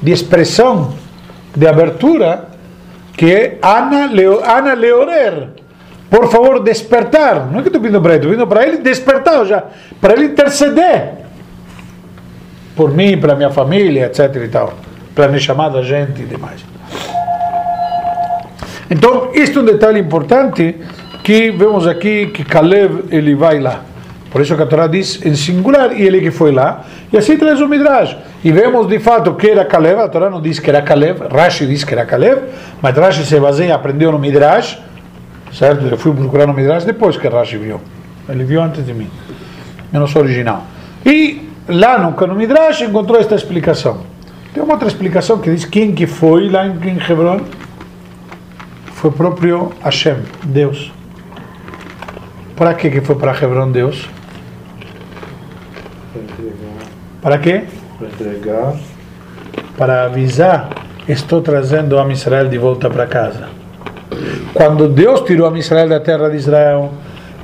[0.01, 0.93] de expressão,
[1.55, 2.49] de abertura,
[3.15, 5.49] que é Ana, Leo, Ana Leorer,
[6.09, 7.47] por favor, despertar.
[7.51, 9.63] Não é que estou pedindo para ele, estou pedindo para ele despertar já,
[9.99, 11.25] para ele interceder
[12.75, 14.35] por mim, para minha família, etc.
[14.35, 14.73] e tal,
[15.15, 16.63] para me chamar da gente e demais.
[18.89, 20.75] Então, isto é um detalhe importante
[21.23, 23.81] que vemos aqui que Caleb ele vai lá.
[24.31, 27.35] Por isso que a Torá diz em singular, e ele que foi lá, e assim
[27.35, 28.15] traz o Midrash.
[28.43, 31.65] E vemos de fato que era Caleb, a Torá não diz que era Caleb, Rashi
[31.65, 32.41] diz que era Caleb,
[32.81, 34.79] mas Rashi se baseia, aprendeu no Midrash,
[35.51, 35.85] certo?
[35.85, 37.81] Eu fui procurar no Midrash depois que Rashi viu.
[38.29, 39.09] Ele viu antes de mim.
[39.91, 40.63] Eu não sou original.
[41.05, 44.01] E lá no, no Midrash encontrou esta explicação.
[44.53, 47.41] Tem uma outra explicação que diz quem que foi lá em, em Hebron
[48.97, 50.91] foi próprio Hashem, Deus.
[52.55, 54.09] Para que que foi para Hebron Deus?
[57.21, 57.65] Para quê?
[57.97, 58.73] Para entregar.
[59.77, 60.69] Para avisar,
[61.07, 63.49] estou trazendo a Israel de volta para casa.
[64.53, 66.91] Quando Deus tirou a Israel da terra de Israel,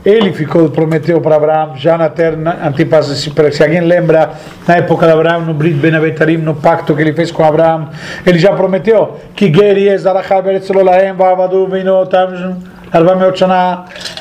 [0.06, 4.32] ele ficou, prometeu para Abraão, já na terra, antipas, se, se alguém lembra,
[4.68, 7.90] na época de Abraão, no Brit Ben Avetarim, no pacto que ele fez com Abraão,
[8.26, 9.50] ele já prometeu que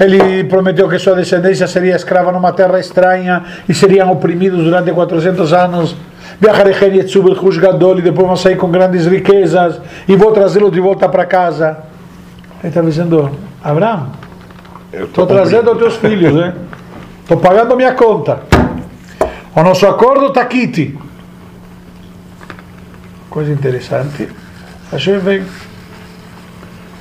[0.01, 5.53] ele prometeu que sua descendência seria escrava numa terra estranha e seriam oprimidos durante 400
[5.53, 5.97] anos.
[6.43, 10.81] Viajarechem Yetzub El Gadol e depois vão sair com grandes riquezas e vou trazê-los de
[10.81, 11.79] volta para casa.
[12.59, 13.31] Ele está dizendo,
[13.63, 14.11] Abraão,
[14.93, 16.53] estou trazendo os teus filhos, né?
[17.21, 18.41] Estou pagando a minha conta.
[19.55, 20.99] O nosso acordo está quite.
[23.31, 24.29] Coisa interessante.
[24.91, 25.45] Achei bem.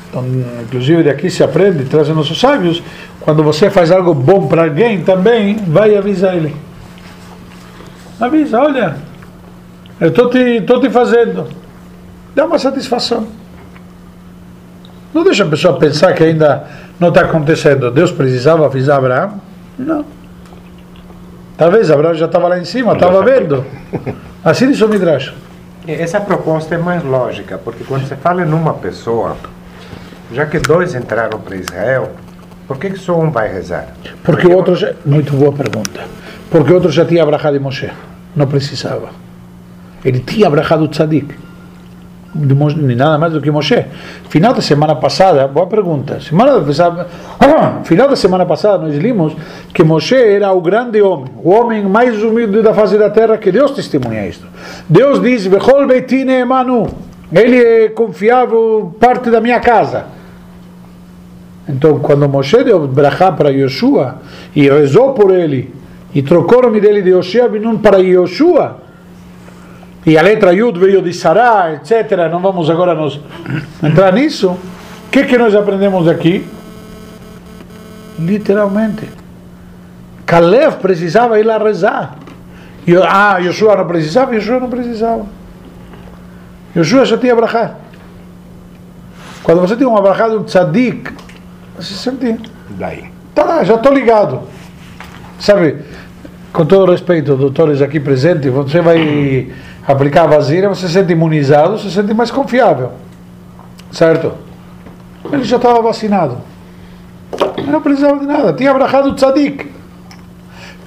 [0.08, 0.24] Então,
[0.62, 2.84] inclusive daqui se aprende, trazem nossos sábios,
[3.20, 6.56] quando você faz algo bom para alguém também, vai avisar ele.
[8.20, 9.10] Avisa, olha,
[10.02, 11.48] eu estou te, tô te fazendo.
[12.36, 13.28] Dá uma satisfação.
[15.14, 16.66] Não deixa a pessoa pensar que ainda
[17.00, 17.92] não está acontecendo.
[17.92, 19.40] Deus precisava avisar Abraão?
[19.78, 20.04] Não.
[21.56, 23.64] Talvez Abraão já estava lá em cima, estava vendo.
[24.44, 25.34] Assim diz o Midrash.
[25.88, 29.36] Essa proposta é mais lógica, porque quando você fala em uma pessoa,
[30.34, 32.12] já que dois entraram para Israel,
[32.68, 33.88] por que, que só um vai rezar?
[34.24, 34.94] Porque o outro já...
[35.06, 36.02] Muito boa pergunta.
[36.50, 37.92] Porque o outro já tinha de Moshe.
[38.36, 39.10] Não precisava.
[40.04, 41.36] Ele tinha abrahado tzadik.
[42.34, 43.86] Nada mais do que Moshe.
[44.30, 46.20] Final da semana passada, boa pergunta.
[46.22, 46.64] Semana,
[47.84, 49.36] final da semana passada nós limos
[49.74, 53.52] que Moshe era o grande homem, o homem mais humilde da face da terra, que
[53.52, 54.48] Deus testemunha isto.
[54.88, 56.88] Deus diz, Bechol beitine emanu.
[57.34, 60.06] Ele é confiável, parte da minha casa.
[61.68, 64.16] Então, quando Moshe deu brachá para Yoshua
[64.56, 65.74] e rezou por ele
[66.14, 67.50] e trocou o nome dele de Yoshua
[67.82, 68.78] para Yoshua,
[70.06, 72.30] e a letra Yud veio de Sará, etc.
[72.32, 73.20] Não vamos agora nos
[73.84, 74.50] entrar nisso.
[74.50, 76.48] O que, que nós aprendemos aqui?
[78.18, 79.08] Literalmente.
[80.26, 82.16] Caleb precisava ir lá rezar.
[82.88, 84.34] E, ah, Yoshua não precisava?
[84.34, 85.26] Yoshua não precisava.
[86.76, 87.76] Yoshua já tinha brachá.
[89.44, 91.12] Quando você tem uma brachá de um tzadik,
[91.76, 92.50] você sente.
[92.72, 93.06] Daí.
[93.36, 94.42] Tá lá, já estou ligado.
[95.40, 95.78] Sabe,
[96.54, 99.52] com todo respeito, doutores aqui presentes, você vai
[99.88, 102.92] aplicar a vazira, você se sente imunizado, se sente mais confiável.
[103.92, 104.34] Certo?
[105.32, 106.38] Ele já estava vacinado.
[107.68, 108.54] Não precisava de nada.
[108.54, 109.72] Tinha abrahado o tzadik.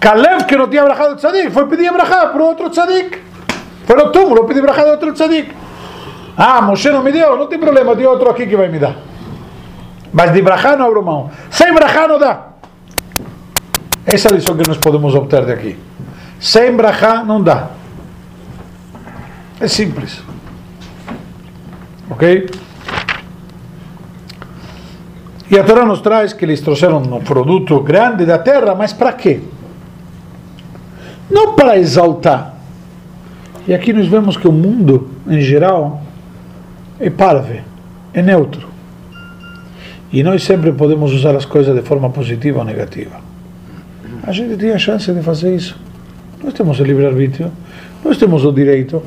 [0.01, 3.19] Caleb, que não tinha abrahado o tzadik, foi pedir abrahá para outro tzadik.
[3.87, 5.51] Foi no túmulo pedir abrahá do outro tzadik.
[6.37, 8.97] Ah, Moshe não me deu, não tem problema, tem outro aqui que vai me dar.
[10.13, 11.31] Mas de brachá não abro mão.
[11.51, 12.49] Sem brachá não dá.
[14.07, 15.79] Essa é a lição que nós podemos obter daqui.
[16.39, 17.69] Sem brachá não dá.
[19.65, 20.23] É simples.
[22.11, 22.51] Ok?
[25.51, 29.15] E a Torá nos traz que eles trouxeram um produto grande da terra, mas para
[29.15, 29.41] quê?
[31.31, 32.57] Não para exaltar.
[33.67, 36.03] E aqui nós vemos que o mundo, em geral,
[37.01, 37.63] é parve,
[38.13, 38.69] é neutro.
[40.13, 43.19] E nós sempre podemos usar as coisas de forma positiva ou negativa.
[44.25, 45.75] A gente tem a chance de fazer isso.
[46.43, 47.51] Nós temos o livre-arbítrio,
[48.05, 49.03] nós temos o direito.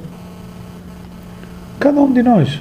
[1.80, 2.60] Cada um de nós.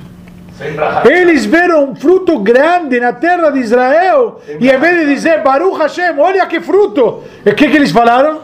[1.05, 5.79] Eles viram um fruto grande na terra de Israel e em vez de dizer Baruch
[5.79, 8.40] Hashem, olha que fruto, o que, que eles falaram?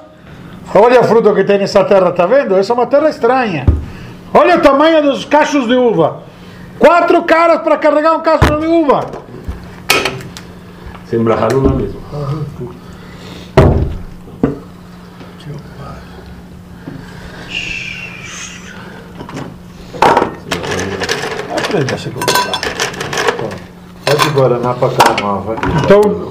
[0.75, 2.57] Olha o fruto que tem nessa terra, está vendo?
[2.57, 3.65] Essa é uma terra estranha.
[4.35, 6.23] Olha o tamanho dos cachos de uva.
[6.79, 9.01] Quatro caras para carregar um cacho de uva.
[11.07, 11.79] Sem brachá não
[21.73, 22.61] Aprenda a se controlar.
[24.05, 25.57] Pode Guaraná para acalmar, vai.
[25.83, 26.29] Então,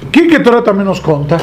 [0.00, 1.38] o que que Torá também nos conta?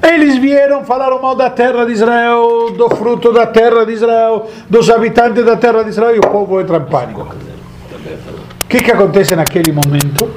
[0.00, 4.88] Eles vieram, falaram mal da terra de Israel, do fruto da terra de Israel, dos
[4.88, 7.22] habitantes da terra de Israel, e o povo entra em pânico.
[7.22, 10.30] O que que acontece naquele momento?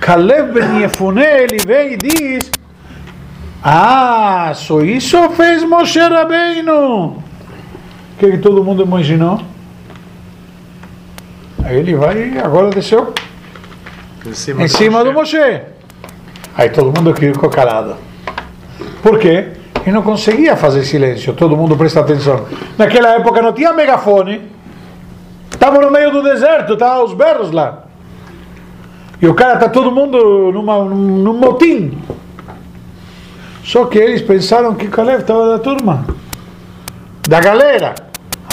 [0.00, 2.50] Caleb ben Yefuné, ele vem e diz,
[3.62, 7.25] ah, só isso fez Moshe Rabbeinu.
[8.16, 9.38] O que que todo mundo imaginou?
[11.62, 13.12] Aí ele vai e agora desceu
[14.24, 15.36] Em cima, em cima do Moshe.
[16.56, 17.94] Aí todo mundo ficou calado.
[19.02, 19.48] Por quê?
[19.86, 22.46] E não conseguia fazer silêncio, todo mundo presta atenção.
[22.78, 24.50] Naquela época não tinha megafone.
[25.50, 27.84] Estava no meio do deserto, estavam os berros lá.
[29.20, 31.98] E o cara está todo mundo numa, num, num motim.
[33.62, 36.06] Só que eles pensaram que Caleb estava da turma,
[37.28, 38.05] da galera.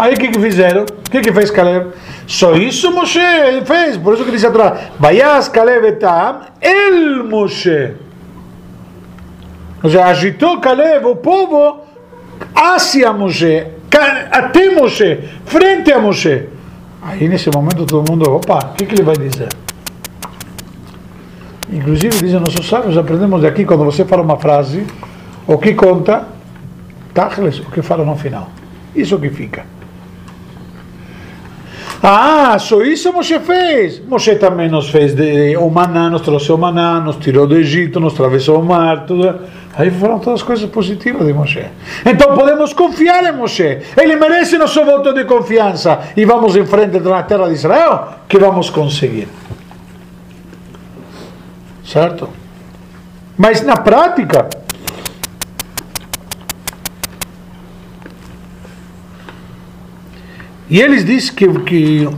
[0.03, 0.83] Aí o que, que fizeram?
[0.83, 1.91] O que, que fez Caleb?
[2.27, 3.21] Só isso Moshe
[3.65, 3.95] fez.
[3.95, 7.93] Por isso que diz a Torá: Vayas Caleb etam el Moshe.
[9.81, 11.85] Ou seja, agitou Caleb, o povo,
[12.53, 13.65] hacia Moshe,
[14.29, 16.49] até Moshe, frente a Moshe.
[17.01, 19.47] Aí nesse momento todo mundo, opa, o que, que ele vai dizer?
[21.71, 24.85] Inclusive, dizem nossos sábios, aprendemos daqui, quando você fala uma frase,
[25.47, 26.27] o que conta,
[27.13, 28.49] tachles, o que fala no final.
[28.93, 29.72] Isso que fica.
[32.05, 34.01] Ah, só isso Moshe fez.
[34.05, 37.97] Moshe também nos fez de, o maná, nos trouxe o maná, nos tirou do Egito,
[37.97, 39.39] nos atravessou o mar, tudo.
[39.73, 41.65] Aí foram todas as coisas positivas de Moshe.
[42.05, 43.79] Então podemos confiar em Moshe.
[43.95, 45.99] Ele merece nosso voto de confiança.
[46.17, 49.29] E vamos em frente na terra de Israel, que vamos conseguir.
[51.85, 52.27] Certo?
[53.37, 54.49] Mas na prática,
[60.73, 62.09] E eles dizem que, que,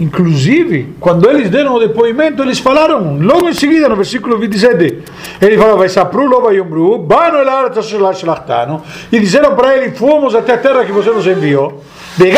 [0.00, 5.02] inclusive, quando eles deram o depoimento, eles falaram, logo em seguida, no versículo 27,
[5.42, 7.48] eles falaram, vai sapru, loba yombru, bano el
[9.12, 11.84] e disseram para ele, fomos até a terra que você nos enviou,
[12.18, 12.30] e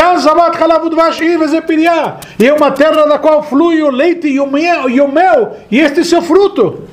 [2.45, 5.79] é uma terra da qual flui o leite e o mel, e, o mel, e
[5.79, 6.83] este é seu fruto.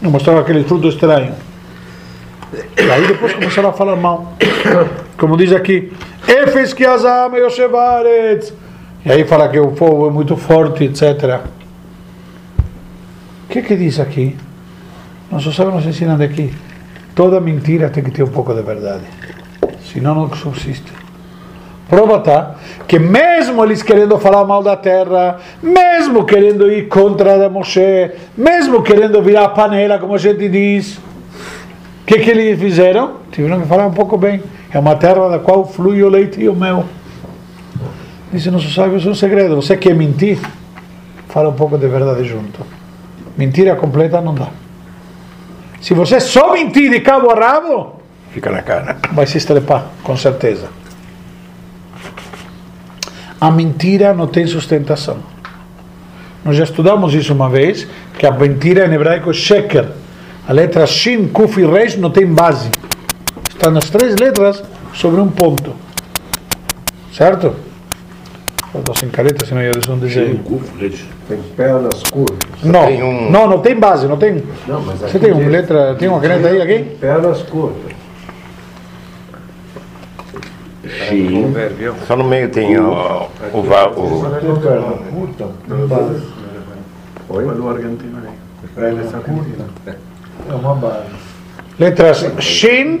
[0.00, 1.34] Não mostrava aquele fruto estranho.
[2.76, 4.34] E aí depois começaram a falar mal.
[5.16, 5.92] Como diz aqui,
[6.28, 8.52] Efes que azama Yoshevaretz.
[9.04, 11.40] E aí fala que o povo é muito forte, etc.
[13.44, 14.36] O que que diz aqui?
[15.30, 16.52] Nossos sábios nos ensinam daqui.
[17.14, 19.04] Toda mentira tem que ter um pouco de verdade.
[19.92, 20.92] Senão não subsiste.
[21.88, 22.54] Prova tá
[22.88, 28.82] que mesmo eles querendo falar mal da terra, mesmo querendo ir contra a Moshe, mesmo
[28.82, 33.23] querendo virar panela, como a gente diz, o que, que eles fizeram?
[33.34, 34.40] Tiveram que falar um pouco bem.
[34.70, 36.84] É uma terra da qual flui o leite e o mel.
[38.32, 39.56] Disse nosso sábio, isso é um segredo.
[39.56, 40.38] Você quer mentir?
[41.28, 42.64] Fala um pouco de verdade junto.
[43.36, 44.50] Mentira completa não dá.
[45.80, 48.98] Se você só mentir de cabo a rabo, fica na cara.
[49.12, 50.68] Vai se estrepar, com certeza.
[53.40, 55.18] A mentira não tem sustentação.
[56.44, 59.88] Nós já estudamos isso uma vez, que a mentira em hebraico é sheker.
[60.46, 62.70] A letra Shin, Kuf e Resh não tem base.
[63.64, 65.72] Está nas três letras sobre um ponto.
[67.10, 67.54] Certo?
[68.74, 70.44] Estou sem careta, senão eu ia um desenho.
[71.26, 72.62] Tem pernas curtas.
[72.62, 74.42] Não, tem um- não, não tem base, não tem.
[74.68, 76.90] Não, mas Você tem uma letra, tem uma caneta aí, aqui?
[76.96, 77.92] Pernas curtas.
[80.82, 81.94] Provérbio.
[82.06, 86.22] Só no meio tem o, o, o, Tem perna curta, tem base.
[87.30, 87.44] Oi?
[88.74, 89.66] Perna curta.
[90.50, 91.06] É uma base.
[91.78, 93.00] Letras Shin,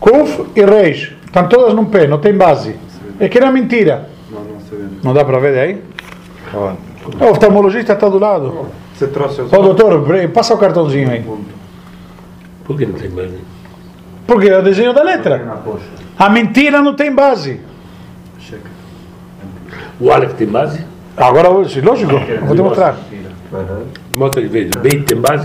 [0.00, 1.12] Kuf e Reis.
[1.26, 2.74] Estão todas num pé, não tem base.
[3.20, 4.08] É que era mentira.
[5.02, 5.82] Não dá para ver daí?
[6.54, 6.72] ó,
[7.24, 8.66] O oftalmologista está do lado.
[8.94, 11.24] Você trouxe os Ô doutor, pre- passa o cartãozinho aí.
[12.64, 13.30] Por que não tem mais?
[14.26, 15.58] Porque é o desenho da letra.
[16.18, 17.60] A mentira não tem base.
[20.00, 20.84] O Aleph tem base?
[21.16, 22.96] Agora, lógico, eu vou te mostrar.
[24.14, 24.70] Mostra de vez.
[24.70, 25.44] Beit tem base?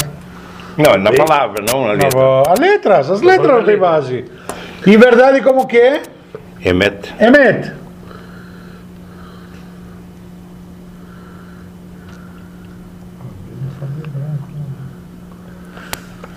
[0.77, 2.43] não, na palavra, não na letra.
[2.47, 4.25] As letras, as letras não tem base.
[4.85, 6.03] Em verdade, como que é?
[6.63, 7.13] Emet.
[7.19, 7.71] Emet.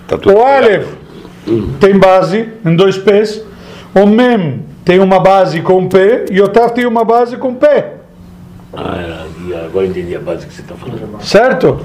[0.07, 0.87] Tá O Aleph
[1.79, 3.43] tem base em dois pés.
[3.93, 7.97] O Mem tem uma base com pé e o Taf tem uma base com pé.
[8.73, 11.21] Ah, entendi, agora entendi a base que você está falando.
[11.21, 11.79] Certo?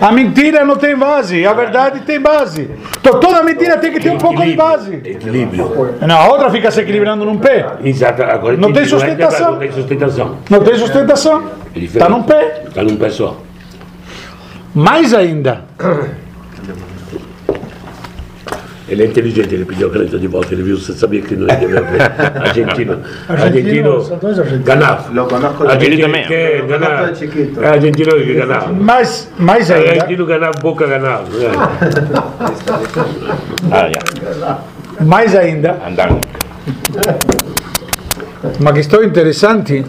[0.00, 2.70] A mentira não tem base, a verdade tem base.
[3.00, 4.94] Então toda mentira tem que ter um pouco de base.
[4.94, 5.94] Equilíbrio.
[6.06, 7.66] Não, a outra fica se equilibrando num pé.
[7.84, 9.52] Exato, agora Não tem é sustentação.
[9.52, 10.38] Não tem sustentação.
[10.50, 11.50] Não tem sustentação.
[11.74, 11.78] É.
[11.78, 12.62] Está num pé.
[12.66, 13.40] Está num pé só.
[14.74, 15.64] Mais ainda,
[24.02, 24.66] são dois argentinos.
[24.66, 25.10] Ganava.
[25.12, 26.26] Lo conozco de Argentino também.
[26.26, 26.96] que Lo ganava.
[26.96, 27.62] conozco de chiquito.
[27.62, 28.72] É argentino que ganava.
[28.72, 31.24] mais, mais ainda, Argentino ganava, boca ganava.
[33.70, 33.74] É.
[33.74, 34.58] Ah, já.
[35.04, 36.20] mais ainda, Andaram.
[38.60, 39.84] uma questão interessante.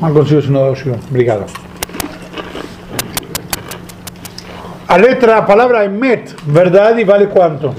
[0.00, 0.98] Não consigo se não dá o senhor.
[1.08, 1.46] Obrigado.
[4.90, 7.72] A letra, a palavra emet, verdade, vale quanto?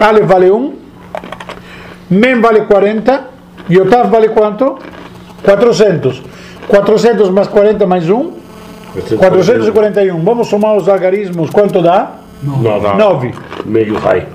[0.00, 0.74] Aleph vale 1,
[2.10, 3.28] Mem vale 40
[3.68, 4.78] e Otav vale quanto?
[5.44, 6.20] 400.
[6.66, 8.32] 400 mais 40 mais 1,
[9.16, 10.24] 441.
[10.24, 12.16] Vamos somar os algarismos, quanto dá?
[12.42, 12.96] Não, não.
[12.96, 13.34] 9.
[13.64, 14.26] Meio high.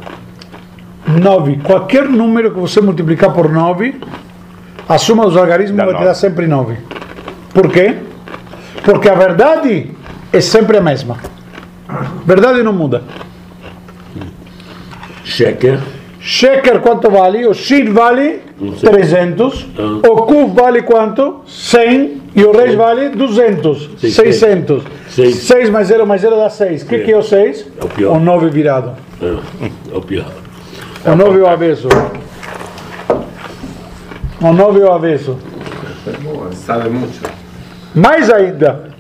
[1.06, 1.58] 9.
[1.58, 4.00] Qualquer número que você multiplicar por 9,
[4.88, 6.78] a soma dos algarismos Dá vai te dar sempre 9.
[7.54, 7.98] Por quê?
[8.86, 9.92] Porque a verdade
[10.32, 11.18] é sempre a mesma.
[12.26, 13.04] Verdade não muda.
[15.24, 15.80] Checker.
[16.20, 17.46] Sheker quanto vale?
[17.46, 18.90] O Shin vale Não sei.
[18.90, 19.68] 300.
[19.78, 20.08] Ah.
[20.10, 21.42] O Kuf vale quanto?
[21.48, 22.22] 100.
[22.36, 23.90] E o Reis vale 200.
[24.00, 24.84] Seis, 600.
[25.10, 25.36] Seis.
[25.36, 26.84] 6 mais 0 mais 0 dá 6.
[26.84, 27.06] O que, Sim.
[27.06, 27.66] que é o 6?
[27.80, 28.18] É o pior.
[28.18, 28.92] O 9 virado.
[29.22, 29.26] É,
[29.94, 30.26] é o pior.
[31.06, 31.88] O 9 é o avesso.
[34.42, 35.38] O 9 é o avesso.
[36.54, 37.22] Sabe mucho.
[37.96, 38.92] Mais ainda,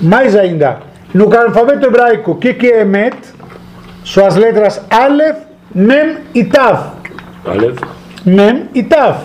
[0.00, 0.80] mais ainda,
[1.14, 3.16] no alfabeto hebraico, o que, que é Emet?
[4.04, 5.38] São as letras Aleph,
[5.74, 6.94] Mem e Tav.
[7.46, 7.78] Aleph.
[8.26, 9.16] Mem e Tav.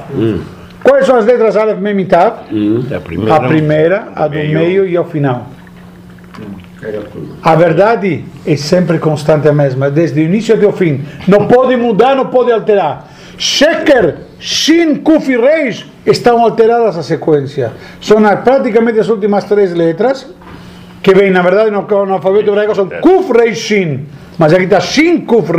[0.84, 2.34] Quais são as letras Aleph, Mem e Tav?
[2.92, 3.36] É a primeira.
[3.36, 5.48] A primeira, a do meio e ao final.
[7.44, 11.04] A verdade é sempre constante a mesma, desde o início até o fim.
[11.28, 13.10] Não pode mudar, não pode alterar.
[13.38, 17.74] Sheker, Shin, Kuf e Reis estão alteradas a sequência.
[18.02, 20.28] São as- praticamente as últimas três letras,
[21.02, 24.06] que vêm, na verdade, no, no alfabeto hebraico são Kuf, Reis, Shin.
[24.38, 25.50] Mas aqui está Shin, Kuf.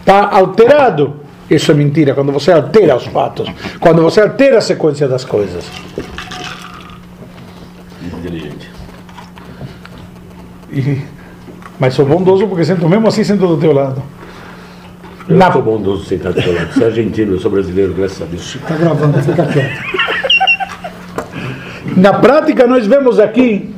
[0.00, 1.20] Está alterado.
[1.48, 5.64] Isso é mentira, quando você altera os fatos, quando você altera a sequência das coisas.
[8.02, 8.68] Inteligente.
[10.72, 11.02] E-
[11.78, 14.02] mas sou bondoso porque sento mesmo assim sento do teu lado.
[15.28, 16.72] Eu Na- sou bondoso sentado do seu lado.
[16.72, 18.54] Você é argentino, eu sou brasileiro, graças a Deus.
[18.56, 19.82] Está gravando, fica quieto.
[21.96, 23.74] Na prática nós vemos aqui,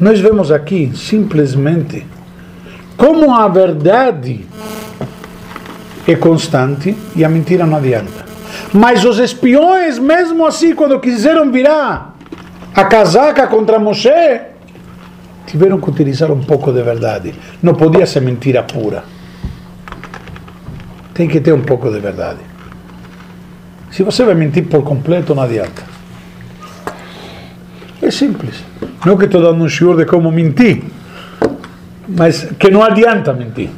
[0.00, 2.06] nós vemos aqui simplesmente
[2.96, 4.46] como a verdade
[6.06, 8.24] é constante e a mentira não adianta.
[8.72, 12.16] Mas os espiões, mesmo assim, quando quiseram virar
[12.74, 14.10] a casaca contra Moshe,
[15.46, 17.34] tiveram que utilizar um pouco de verdade.
[17.62, 19.04] Não podia ser mentira pura.
[21.12, 22.40] Tem que ter um pouco de verdade.
[23.90, 25.82] Se você vai mentir por completo, não adianta.
[28.04, 28.62] É simples.
[29.06, 30.82] Não que estou dando um shiur de como mentir,
[32.06, 33.70] mas que não adianta mentir.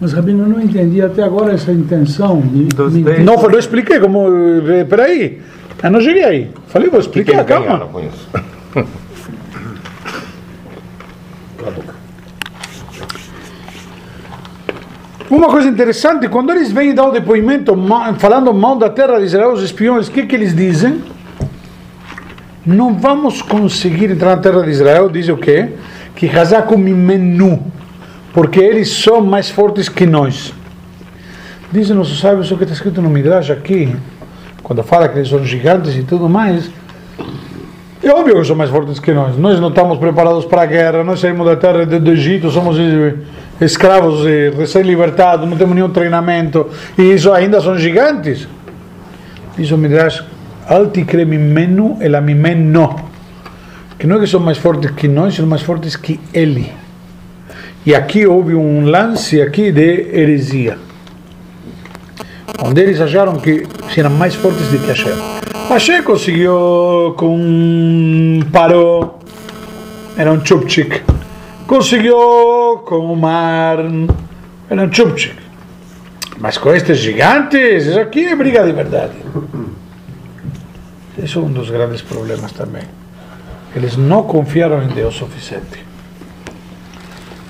[0.00, 3.20] Mas, Rabino, eu não entendi até agora essa intenção de mentir.
[3.24, 4.26] Não, eu expliquei como.
[4.68, 5.40] eh, Peraí,
[5.82, 6.50] eu não cheguei aí.
[6.68, 7.80] Falei, vou explicar, calma.
[7.80, 8.28] com isso?
[15.30, 17.74] Uma coisa interessante, quando eles vêm dar o depoimento
[18.18, 21.02] falando mal da terra de Israel, os espiões, o que, que eles dizem?
[22.66, 25.70] Não vamos conseguir entrar na terra de Israel, diz o quê?
[26.16, 27.62] Que Hazaku mimenu,
[28.32, 30.54] porque eles são mais fortes que nós.
[31.70, 33.94] Dizem nossos sábios o que está escrito no Midrash aqui,
[34.62, 36.70] quando fala que eles são gigantes e tudo mais.
[38.02, 39.36] É óbvio que são mais fortes que nós.
[39.36, 42.76] Nós não estamos preparados para a guerra, nós saímos da terra do, Egito, somos
[43.60, 48.48] escravos eh, recém-libertados, não temos nenhum treinamento, e isso ainda são gigantes.
[49.56, 50.24] Diz o Midrash,
[50.68, 53.10] alti cremi menu e la mimeno.
[53.98, 56.72] Que não é que são mais fortes que nós, são mais fortes que ele.
[57.86, 60.78] E aqui houve um lance aqui de heresia.
[62.62, 65.12] Onde eles acharam que eram mais fortes do que Hashem.
[65.68, 69.18] Hashem conseguiu com Paró,
[70.16, 71.02] era um chupchik.
[71.66, 73.78] Conseguiu com o mar,
[74.70, 75.34] era um chupchik.
[76.38, 79.14] Mas com estes gigantes, isso aqui é briga de verdade.
[81.22, 82.82] Esse é um dos grandes problemas também.
[83.74, 85.84] Eles não confiaram em Deus o suficiente.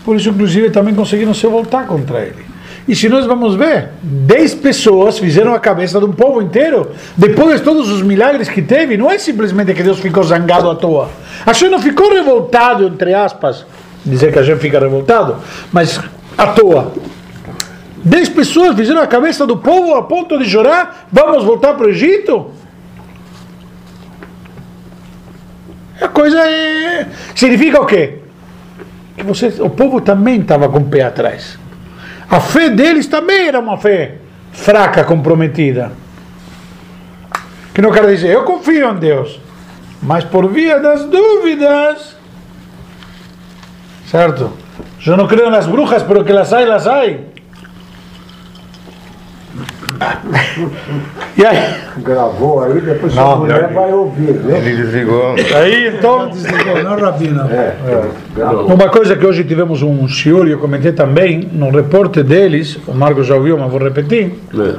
[0.04, 2.44] Por isso, inclusive, também conseguiram se voltar contra ele.
[2.86, 7.58] E se nós vamos ver, 10 pessoas fizeram a cabeça de um povo inteiro, depois
[7.58, 11.08] de todos os milagres que teve, não é simplesmente que Deus ficou zangado à toa.
[11.46, 13.64] A gente não ficou revoltado, entre aspas,
[14.04, 15.36] dizer que a gente fica revoltado,
[15.72, 15.98] mas
[16.36, 16.92] à toa.
[18.04, 21.90] 10 pessoas fizeram a cabeça do povo a ponto de chorar, vamos voltar para o
[21.90, 22.50] Egito?
[26.14, 27.06] Coisa é.
[27.34, 28.20] Significa o quê?
[29.16, 31.58] Que você, o povo também estava com o pé atrás.
[32.30, 34.14] A fé deles também era uma fé
[34.52, 35.92] fraca, comprometida.
[37.74, 39.40] Que não quer dizer, eu confio em Deus,
[40.00, 42.16] mas por via das dúvidas.
[44.06, 44.52] Certo?
[45.04, 47.33] Eu não creio nas bruxas, pero que las hay, las hay.
[51.36, 51.74] E aí?
[51.98, 54.56] Gravou aí, depois Não, sua mulher vai ouvir, viu?
[54.56, 55.34] Ele desligou.
[55.54, 56.28] Aí então.
[56.30, 57.48] Desligou, não, Rabina?
[57.50, 57.76] É,
[58.34, 58.66] gravou.
[58.66, 63.26] Uma coisa que hoje tivemos um shiur, eu comentei também, no reporte deles, o Marcos
[63.26, 64.34] já ouviu, mas vou repetir.
[64.54, 64.74] É.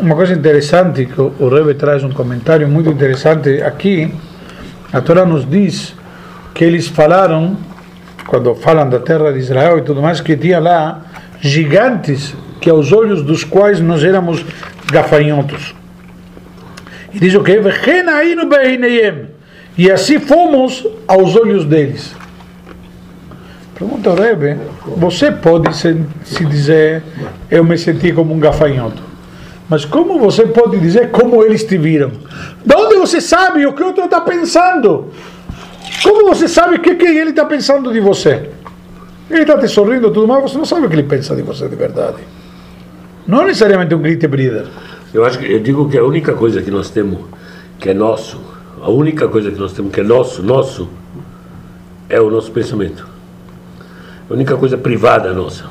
[0.00, 4.12] Uma coisa interessante que o Rebbe traz um comentário muito interessante aqui.
[4.92, 5.94] A Torá nos diz
[6.54, 7.56] que eles falaram,
[8.26, 11.02] quando falam da terra de Israel e tudo mais, que tinha lá
[11.40, 14.44] gigantes que aos olhos dos quais nós éramos
[14.90, 15.74] gafanhotos.
[17.12, 17.60] E diz o que?
[19.78, 22.14] E assim fomos aos olhos deles.
[23.74, 24.58] Pergunta ao Rebbe,
[24.96, 27.02] você pode se, se dizer,
[27.50, 29.02] eu me senti como um gafanhoto.
[29.70, 32.10] Mas como você pode dizer como eles te viram?
[32.64, 35.10] De onde você sabe o que o outro está pensando?
[36.02, 38.50] Como você sabe o que, que ele está pensando de você?
[39.30, 41.68] Ele está te sorrindo tudo mais, você não sabe o que ele pensa de você
[41.68, 42.18] de verdade.
[43.26, 44.66] Não necessariamente um grite breeder.
[45.12, 47.18] Eu acho que eu digo que a única coisa que nós temos
[47.78, 48.40] que é nosso,
[48.82, 50.88] a única coisa que nós temos que é nosso, nosso,
[52.08, 53.08] é o nosso pensamento.
[54.28, 55.64] A única coisa privada nossa.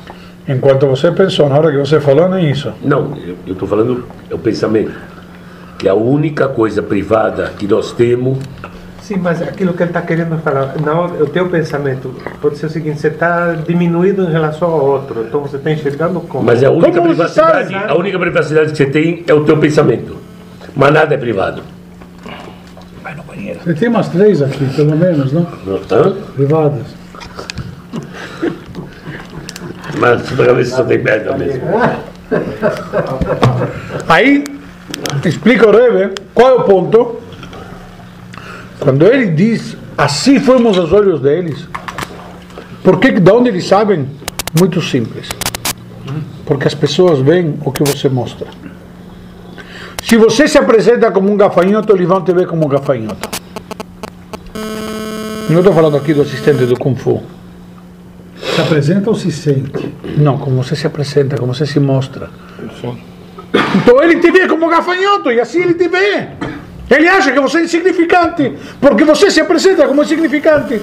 [0.48, 2.72] Enquanto você pensou, na hora que você falou, nem isso.
[2.82, 4.92] Não, eu estou falando é o pensamento.
[5.78, 8.38] Que a única coisa privada que nós temos
[9.10, 12.70] Sim, mas aquilo que ele está querendo falar, não, o teu pensamento pode ser o
[12.70, 16.44] seguinte: você está diminuído em relação ao outro, então você está enxergando como.
[16.44, 17.90] Mas é a única Como privacidade, sabe?
[17.90, 20.16] a única privacidade que você tem é o teu pensamento.
[20.76, 21.60] Mas nada é privado.
[23.64, 25.42] Você tem umas três aqui, pelo menos, não?
[25.90, 26.12] Hã?
[26.36, 26.86] Privadas.
[29.98, 31.62] Mas para ver se só tem merda mesmo.
[34.08, 34.44] Aí,
[35.24, 37.29] explica o Rebbe qual é o ponto.
[38.80, 41.68] Quando ele diz, assim fomos aos olhos deles,
[42.82, 44.08] por que, de onde eles sabem?
[44.58, 45.28] Muito simples.
[46.46, 48.48] Porque as pessoas veem o que você mostra.
[50.02, 53.28] Se você se apresenta como um gafanhoto, eles vão te ver como um gafanhoto.
[55.50, 57.22] Não estou falando aqui do assistente do Kung Fu.
[58.40, 59.94] Se apresenta ou se sente?
[60.16, 62.30] Não, como você se apresenta, como você se mostra.
[63.76, 66.28] Então ele te vê como gafanhoto e assim ele te vê.
[66.90, 70.80] Ele acha que você é insignificante, porque você se apresenta como insignificante.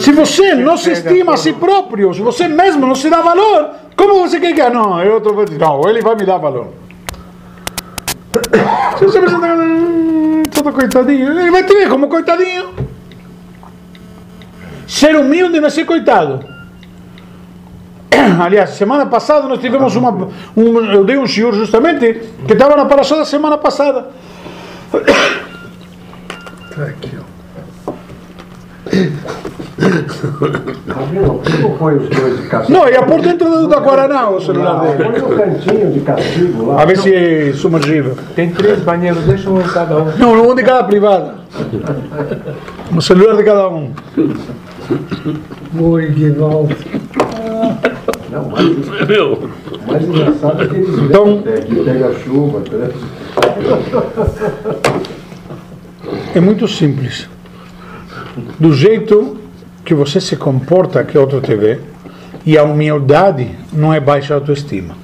[0.00, 3.70] Se você não se estima a si próprio, se você mesmo não se dá valor,
[3.94, 6.68] como você quer que ah, não, eu dizer, não, ele vai me dar valor.
[8.98, 12.70] Se você apresenta hum, todo coitadinho, ele vai te ver como coitadinho.
[14.86, 16.53] Ser humilde não é ser coitado.
[18.40, 20.28] Aliás, semana passada nós tivemos uma.
[20.56, 24.06] Um, eu dei um shiur justamente que estava na paraxá da semana passada.
[24.92, 27.24] Aqui, ó.
[31.12, 32.78] Não põe os dois de castigo?
[32.78, 35.18] Não, ia por dentro do, da Guaraná o celular Põe dele.
[35.18, 36.82] no cantinho de castigo lá.
[36.82, 38.16] A ver se é submergível.
[38.34, 40.16] Tem três banheiros, deixa um em cada um.
[40.16, 41.34] Não, um de cada privada.
[42.90, 43.92] No celular de cada um.
[45.78, 46.76] Oi, Guivaldo.
[48.34, 48.64] Não, mas
[49.08, 52.90] Meu, o mais engraçado é que eles Então- que pega chuva, né?
[56.34, 57.28] É muito simples.
[58.58, 59.36] Do jeito
[59.84, 61.78] que você se comporta que outro te vê,
[62.44, 64.94] e a humildade não é baixa autoestima.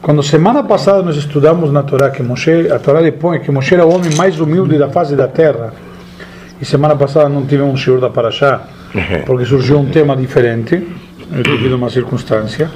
[0.00, 3.84] Quando semana passada nós estudamos na Torá que Moshe, a Torá depõe que Moshe era
[3.84, 5.72] o homem mais humilde da face da terra,
[6.60, 8.60] e semana passada não tivemos um shiur da Parashá,
[9.26, 10.86] porque surgiu um tema diferente,
[11.30, 12.70] devido a uma circunstância,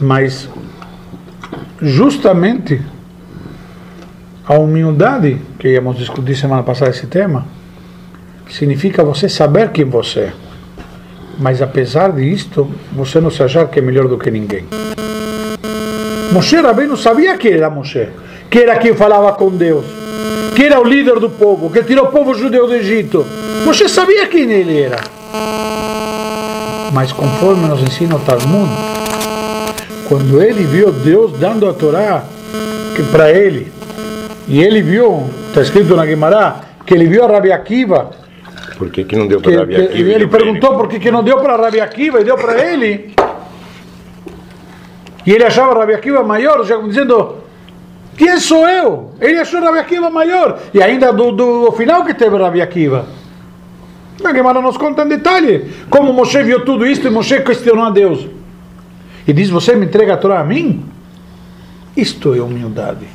[0.00, 0.48] mas
[1.80, 2.80] justamente
[4.46, 7.46] a humildade, que íamos discutir semana passada esse tema,
[8.48, 10.32] significa você saber quem você é.
[11.38, 14.64] Mas apesar disto, você não se achar que é melhor do que ninguém.
[16.32, 18.08] Moshe Rabbeinu sabia que era Moshe,
[18.50, 19.84] que era quem falava com Deus,
[20.54, 23.24] que era o líder do povo, que tirou o povo judeu do Egito.
[23.64, 25.00] Moshe sabia quem ele era.
[26.96, 28.70] Mas conforme nos ensina o Talmud,
[30.08, 32.24] quando ele viu Deus dando a Torá
[33.12, 33.70] para ele,
[34.48, 38.12] e ele viu, está escrito na Guimará, que ele viu a Rabi Akiva,
[38.78, 40.08] Por que, que não deu para Rabi Akiva?
[40.10, 43.14] ele pra perguntou por que, que não deu para Rabi Akiva e deu para ele.
[45.26, 47.42] E ele achava Rabi Akiva maior, já dizendo,
[48.16, 49.10] quem sou eu?
[49.20, 50.60] Ele achou Rabi Akiva maior.
[50.72, 53.04] E ainda do, do final que teve Rabi Akiva.
[54.26, 57.90] A Gemara nos conta em detalhe como Moshe viu tudo isso e Moshe questionou a
[57.90, 58.26] Deus.
[59.26, 60.84] E diz, você me entrega a Torá a mim?
[61.96, 63.06] Isto é humildade.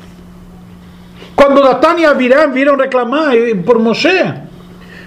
[1.36, 3.34] Quando Natan e Aviram viram reclamar
[3.66, 4.34] por Moshe,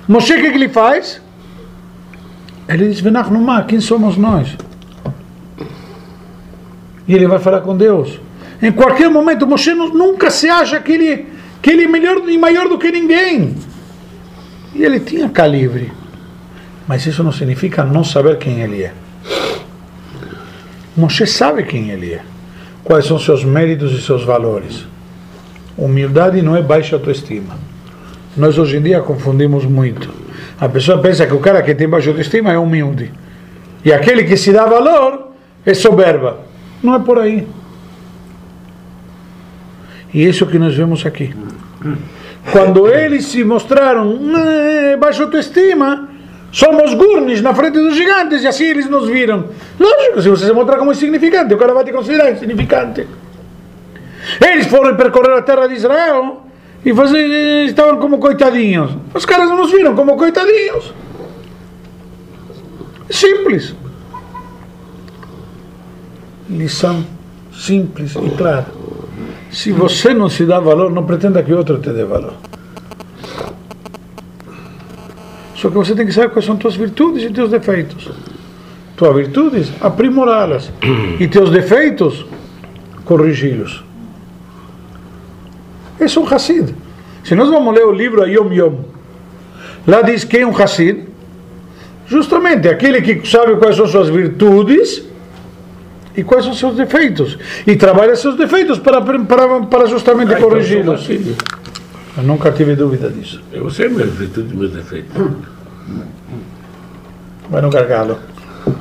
[0.08, 1.20] Moshe o que, ele faz?
[2.68, 4.56] Ele diz, Venachnumá, quem somos nós?
[7.06, 8.18] E ele vai falar com Deus.
[8.62, 11.26] Em qualquer momento, Moshe nu- nunca se acha que ele,
[11.60, 13.54] que ele é melhor e maior do que ninguém.
[14.74, 15.92] E ele tinha calibre.
[16.86, 18.92] Mas isso não significa não saber quem ele é.
[20.96, 22.22] Moshe sabe quem ele é.
[22.82, 24.86] Quais são seus méritos e seus valores.
[25.76, 27.56] Humildade não é baixa autoestima.
[28.36, 30.12] Nós hoje em dia confundimos muito.
[30.60, 33.10] A pessoa pensa que o cara que tem baixa autoestima é humilde.
[33.84, 35.32] E aquele que se dá valor
[35.64, 36.40] é soberba.
[36.82, 37.46] Não é por aí.
[40.12, 41.34] E isso que nós vemos aqui.
[42.52, 46.08] Quando eles se mostraram "Eh, baixa autoestima,
[46.52, 49.46] somos gurnis na frente dos gigantes e assim eles nos viram.
[49.78, 53.06] Lógico, se você se mostrar como insignificante, o cara vai te considerar insignificante.
[54.40, 56.42] Eles foram percorrer a terra de Israel
[56.84, 56.90] e
[57.66, 58.92] estavam como coitadinhos.
[59.14, 60.92] Os caras nos viram como coitadinhos.
[63.10, 63.74] Simples.
[66.48, 67.04] Lição
[67.52, 68.66] simples e clara.
[69.54, 72.34] Se você não se dá valor, não pretenda que outro te dê valor.
[75.54, 78.10] Só que você tem que saber quais são tuas virtudes e teus defeitos.
[78.96, 80.72] Tuas virtudes, aprimorá-las.
[81.20, 82.26] E teus defeitos,
[83.04, 83.84] corrigi-los.
[86.00, 86.74] Esse é um Hassid.
[87.22, 88.80] Se nós vamos ler o livro Yom Yom,
[89.86, 91.04] lá diz quem é um Hassid?
[92.08, 95.04] Justamente aquele que sabe quais são suas virtudes
[96.16, 97.38] e quais são seus defeitos.
[97.66, 101.00] E trabalha seus defeitos para, para, para justamente Ah, então corrigi-los.
[101.02, 101.36] assim.
[102.16, 103.40] Eu nunca tive dúvida disso.
[103.52, 105.10] Eu sei minhas virtudes e meus defeitos.
[107.50, 108.18] Vai no gargalo.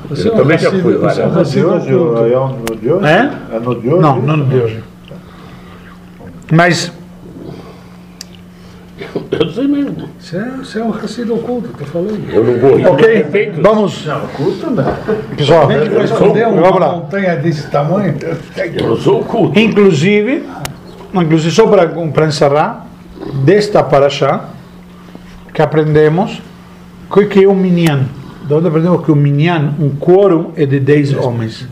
[0.08, 1.36] Você Eu é também já fui, você é um lá.
[1.38, 2.22] No de hoje, oculto.
[2.24, 2.30] é
[2.70, 3.06] no de hoje?
[3.06, 3.56] É?
[3.56, 4.00] É no de hoje?
[4.02, 4.84] Não, não no de hoje.
[6.52, 6.92] Mas
[9.30, 10.08] Eu sei mesmo.
[10.18, 12.30] Você é, você é um Hasid oculto, tô falando.
[12.32, 13.26] Eu não corrijo Ok,
[13.60, 14.06] vamos.
[14.06, 14.84] Não, culto não.
[15.36, 16.92] Pessoal, Vai esconder uma vamos lá.
[16.92, 18.14] montanha desse tamanho?
[18.74, 19.58] Eu não sou oculto.
[19.58, 20.44] Inclusive,
[21.12, 22.86] inclusive só para, para encerrar,
[23.44, 24.44] desta paraxá,
[25.52, 26.40] que aprendemos
[27.10, 28.04] o que é um minyan.
[28.46, 31.66] De onde aprendemos que o minyan, um quórum, é de 10 homens.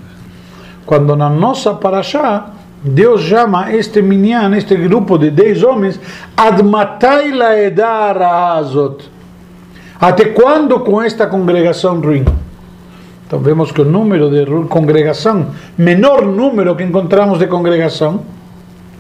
[0.85, 2.51] Quando na nossa paraxá,
[2.85, 6.01] Deus chama este minyan, este grupo de 10 homens,
[6.37, 9.09] Admatai laedar azot.
[10.01, 12.25] Até quando com esta congregação ruim?
[13.25, 15.47] Então vemos que o número de congregação,
[15.79, 18.23] menor número que encontramos de congregação,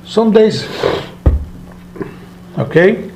[0.06, 0.68] são 10.
[2.56, 3.10] Ok?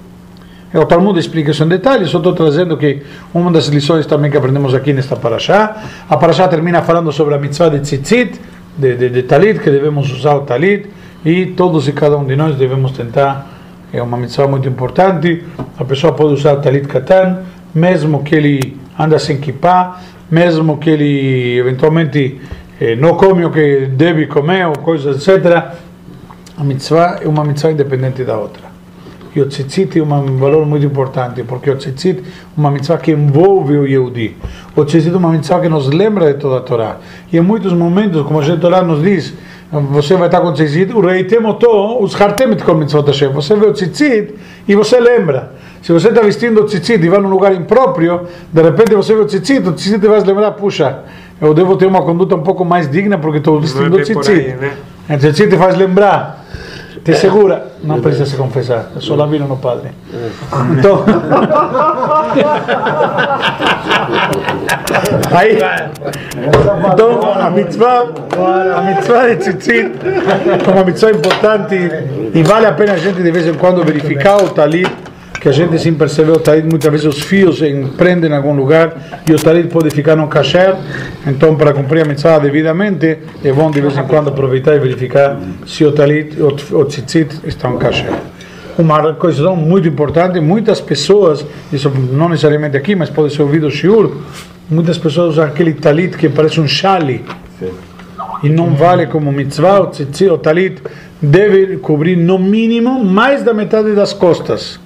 [0.75, 3.03] O Talmud explica isso em detalhes, só estou trazendo que
[3.33, 5.77] uma das lições também que aprendemos aqui nesta paraxá,
[6.09, 8.39] a paraxá termina falando sobre a mitzvah de tzitzit,
[8.77, 10.89] de, de, de talit, que devemos usar o talit,
[11.25, 13.47] e todos e cada um de nós devemos tentar,
[13.93, 15.45] é uma mitzvah muito importante,
[15.79, 17.43] a pessoa pode usar o talit katan,
[17.75, 20.01] mesmo que ele anda sem kippah,
[20.31, 22.41] mesmo que ele eventualmente
[22.81, 25.75] eh, não come o que deve comer, ou coisas, etc.,
[26.59, 28.66] a mitzvah é uma mitzvah independente da outra.
[29.37, 32.23] E o tzitzit é um valor muito importante, porque o tzitzit é
[32.57, 34.35] uma mitzvah que envolve o Yehudi.
[34.75, 36.97] O tzitzit é uma mitzvah que nos lembra de toda a Torá.
[37.31, 39.35] E em muitos momentos, como a gente Torá nos diz,
[39.91, 41.69] você vai estar com o tzitzit, o rei temoto,
[42.01, 43.29] os hartemet com mitzvot Hashem.
[43.33, 44.35] Você vê o tzitzit
[44.67, 45.53] e você lembra.
[45.83, 49.21] Se você está vestindo o tzitzit e vai num lugar impróprio, de repente você vê
[49.21, 51.01] o tzitzit, o tzitzit vai se lembrar, puxa,
[51.43, 54.31] eu devo ter uma conduta um pouco mais digna porque estou vestindo o tzitzit.
[54.31, 54.73] aí, né?
[55.11, 56.46] O tzitzit te faz lembrar.
[57.07, 59.91] Te segura, não precisa se confessar, é só lá vino no padre.
[60.77, 61.05] Então,
[65.31, 65.57] aí,
[66.93, 68.07] então a mitzvah,
[68.77, 69.93] a mitzvah de tzitzit
[70.67, 71.77] é uma mitzvah importante
[72.35, 74.91] e vale a pena a gente de vez em quando verificar o talit,
[75.47, 77.61] que a gente sem perceber o talit, muitas vezes os fios
[77.97, 80.75] prendem em algum lugar e o talit pode ficar no kasher,
[81.25, 85.39] então para cumprir a mitzvah devidamente é bom de vez em quando aproveitar e verificar
[85.65, 88.13] se o talit, o, o tzitzit estão kasher.
[88.77, 93.71] Uma coisa muito importante, muitas pessoas, isso não necessariamente aqui, mas pode ser ouvido o
[93.71, 94.17] shiur,
[94.69, 97.25] Muitas pessoas usam aquele talit que parece um chale
[98.43, 100.83] e não vale como mitzvah, o tzitzit, o talit
[101.23, 104.85] deve cobrir no mínimo mais da metade das costas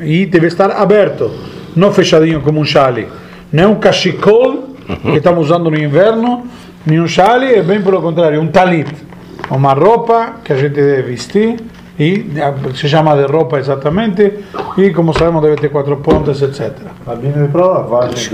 [0.00, 1.30] e deve estar aberto,
[1.74, 3.08] não fechadinho como um chale.
[3.52, 6.46] Não é um cachecol que estamos usando no inverno,
[6.86, 8.90] nem um chale, é bem pelo contrário, um talit.
[9.50, 11.56] Uma roupa que a gente deve vestir
[11.98, 14.32] e ah, se chama de roupa exatamente
[14.78, 16.72] e como sabemos deve ter quatro pontas, etc.
[17.06, 18.30] Rabino, e para lavagem.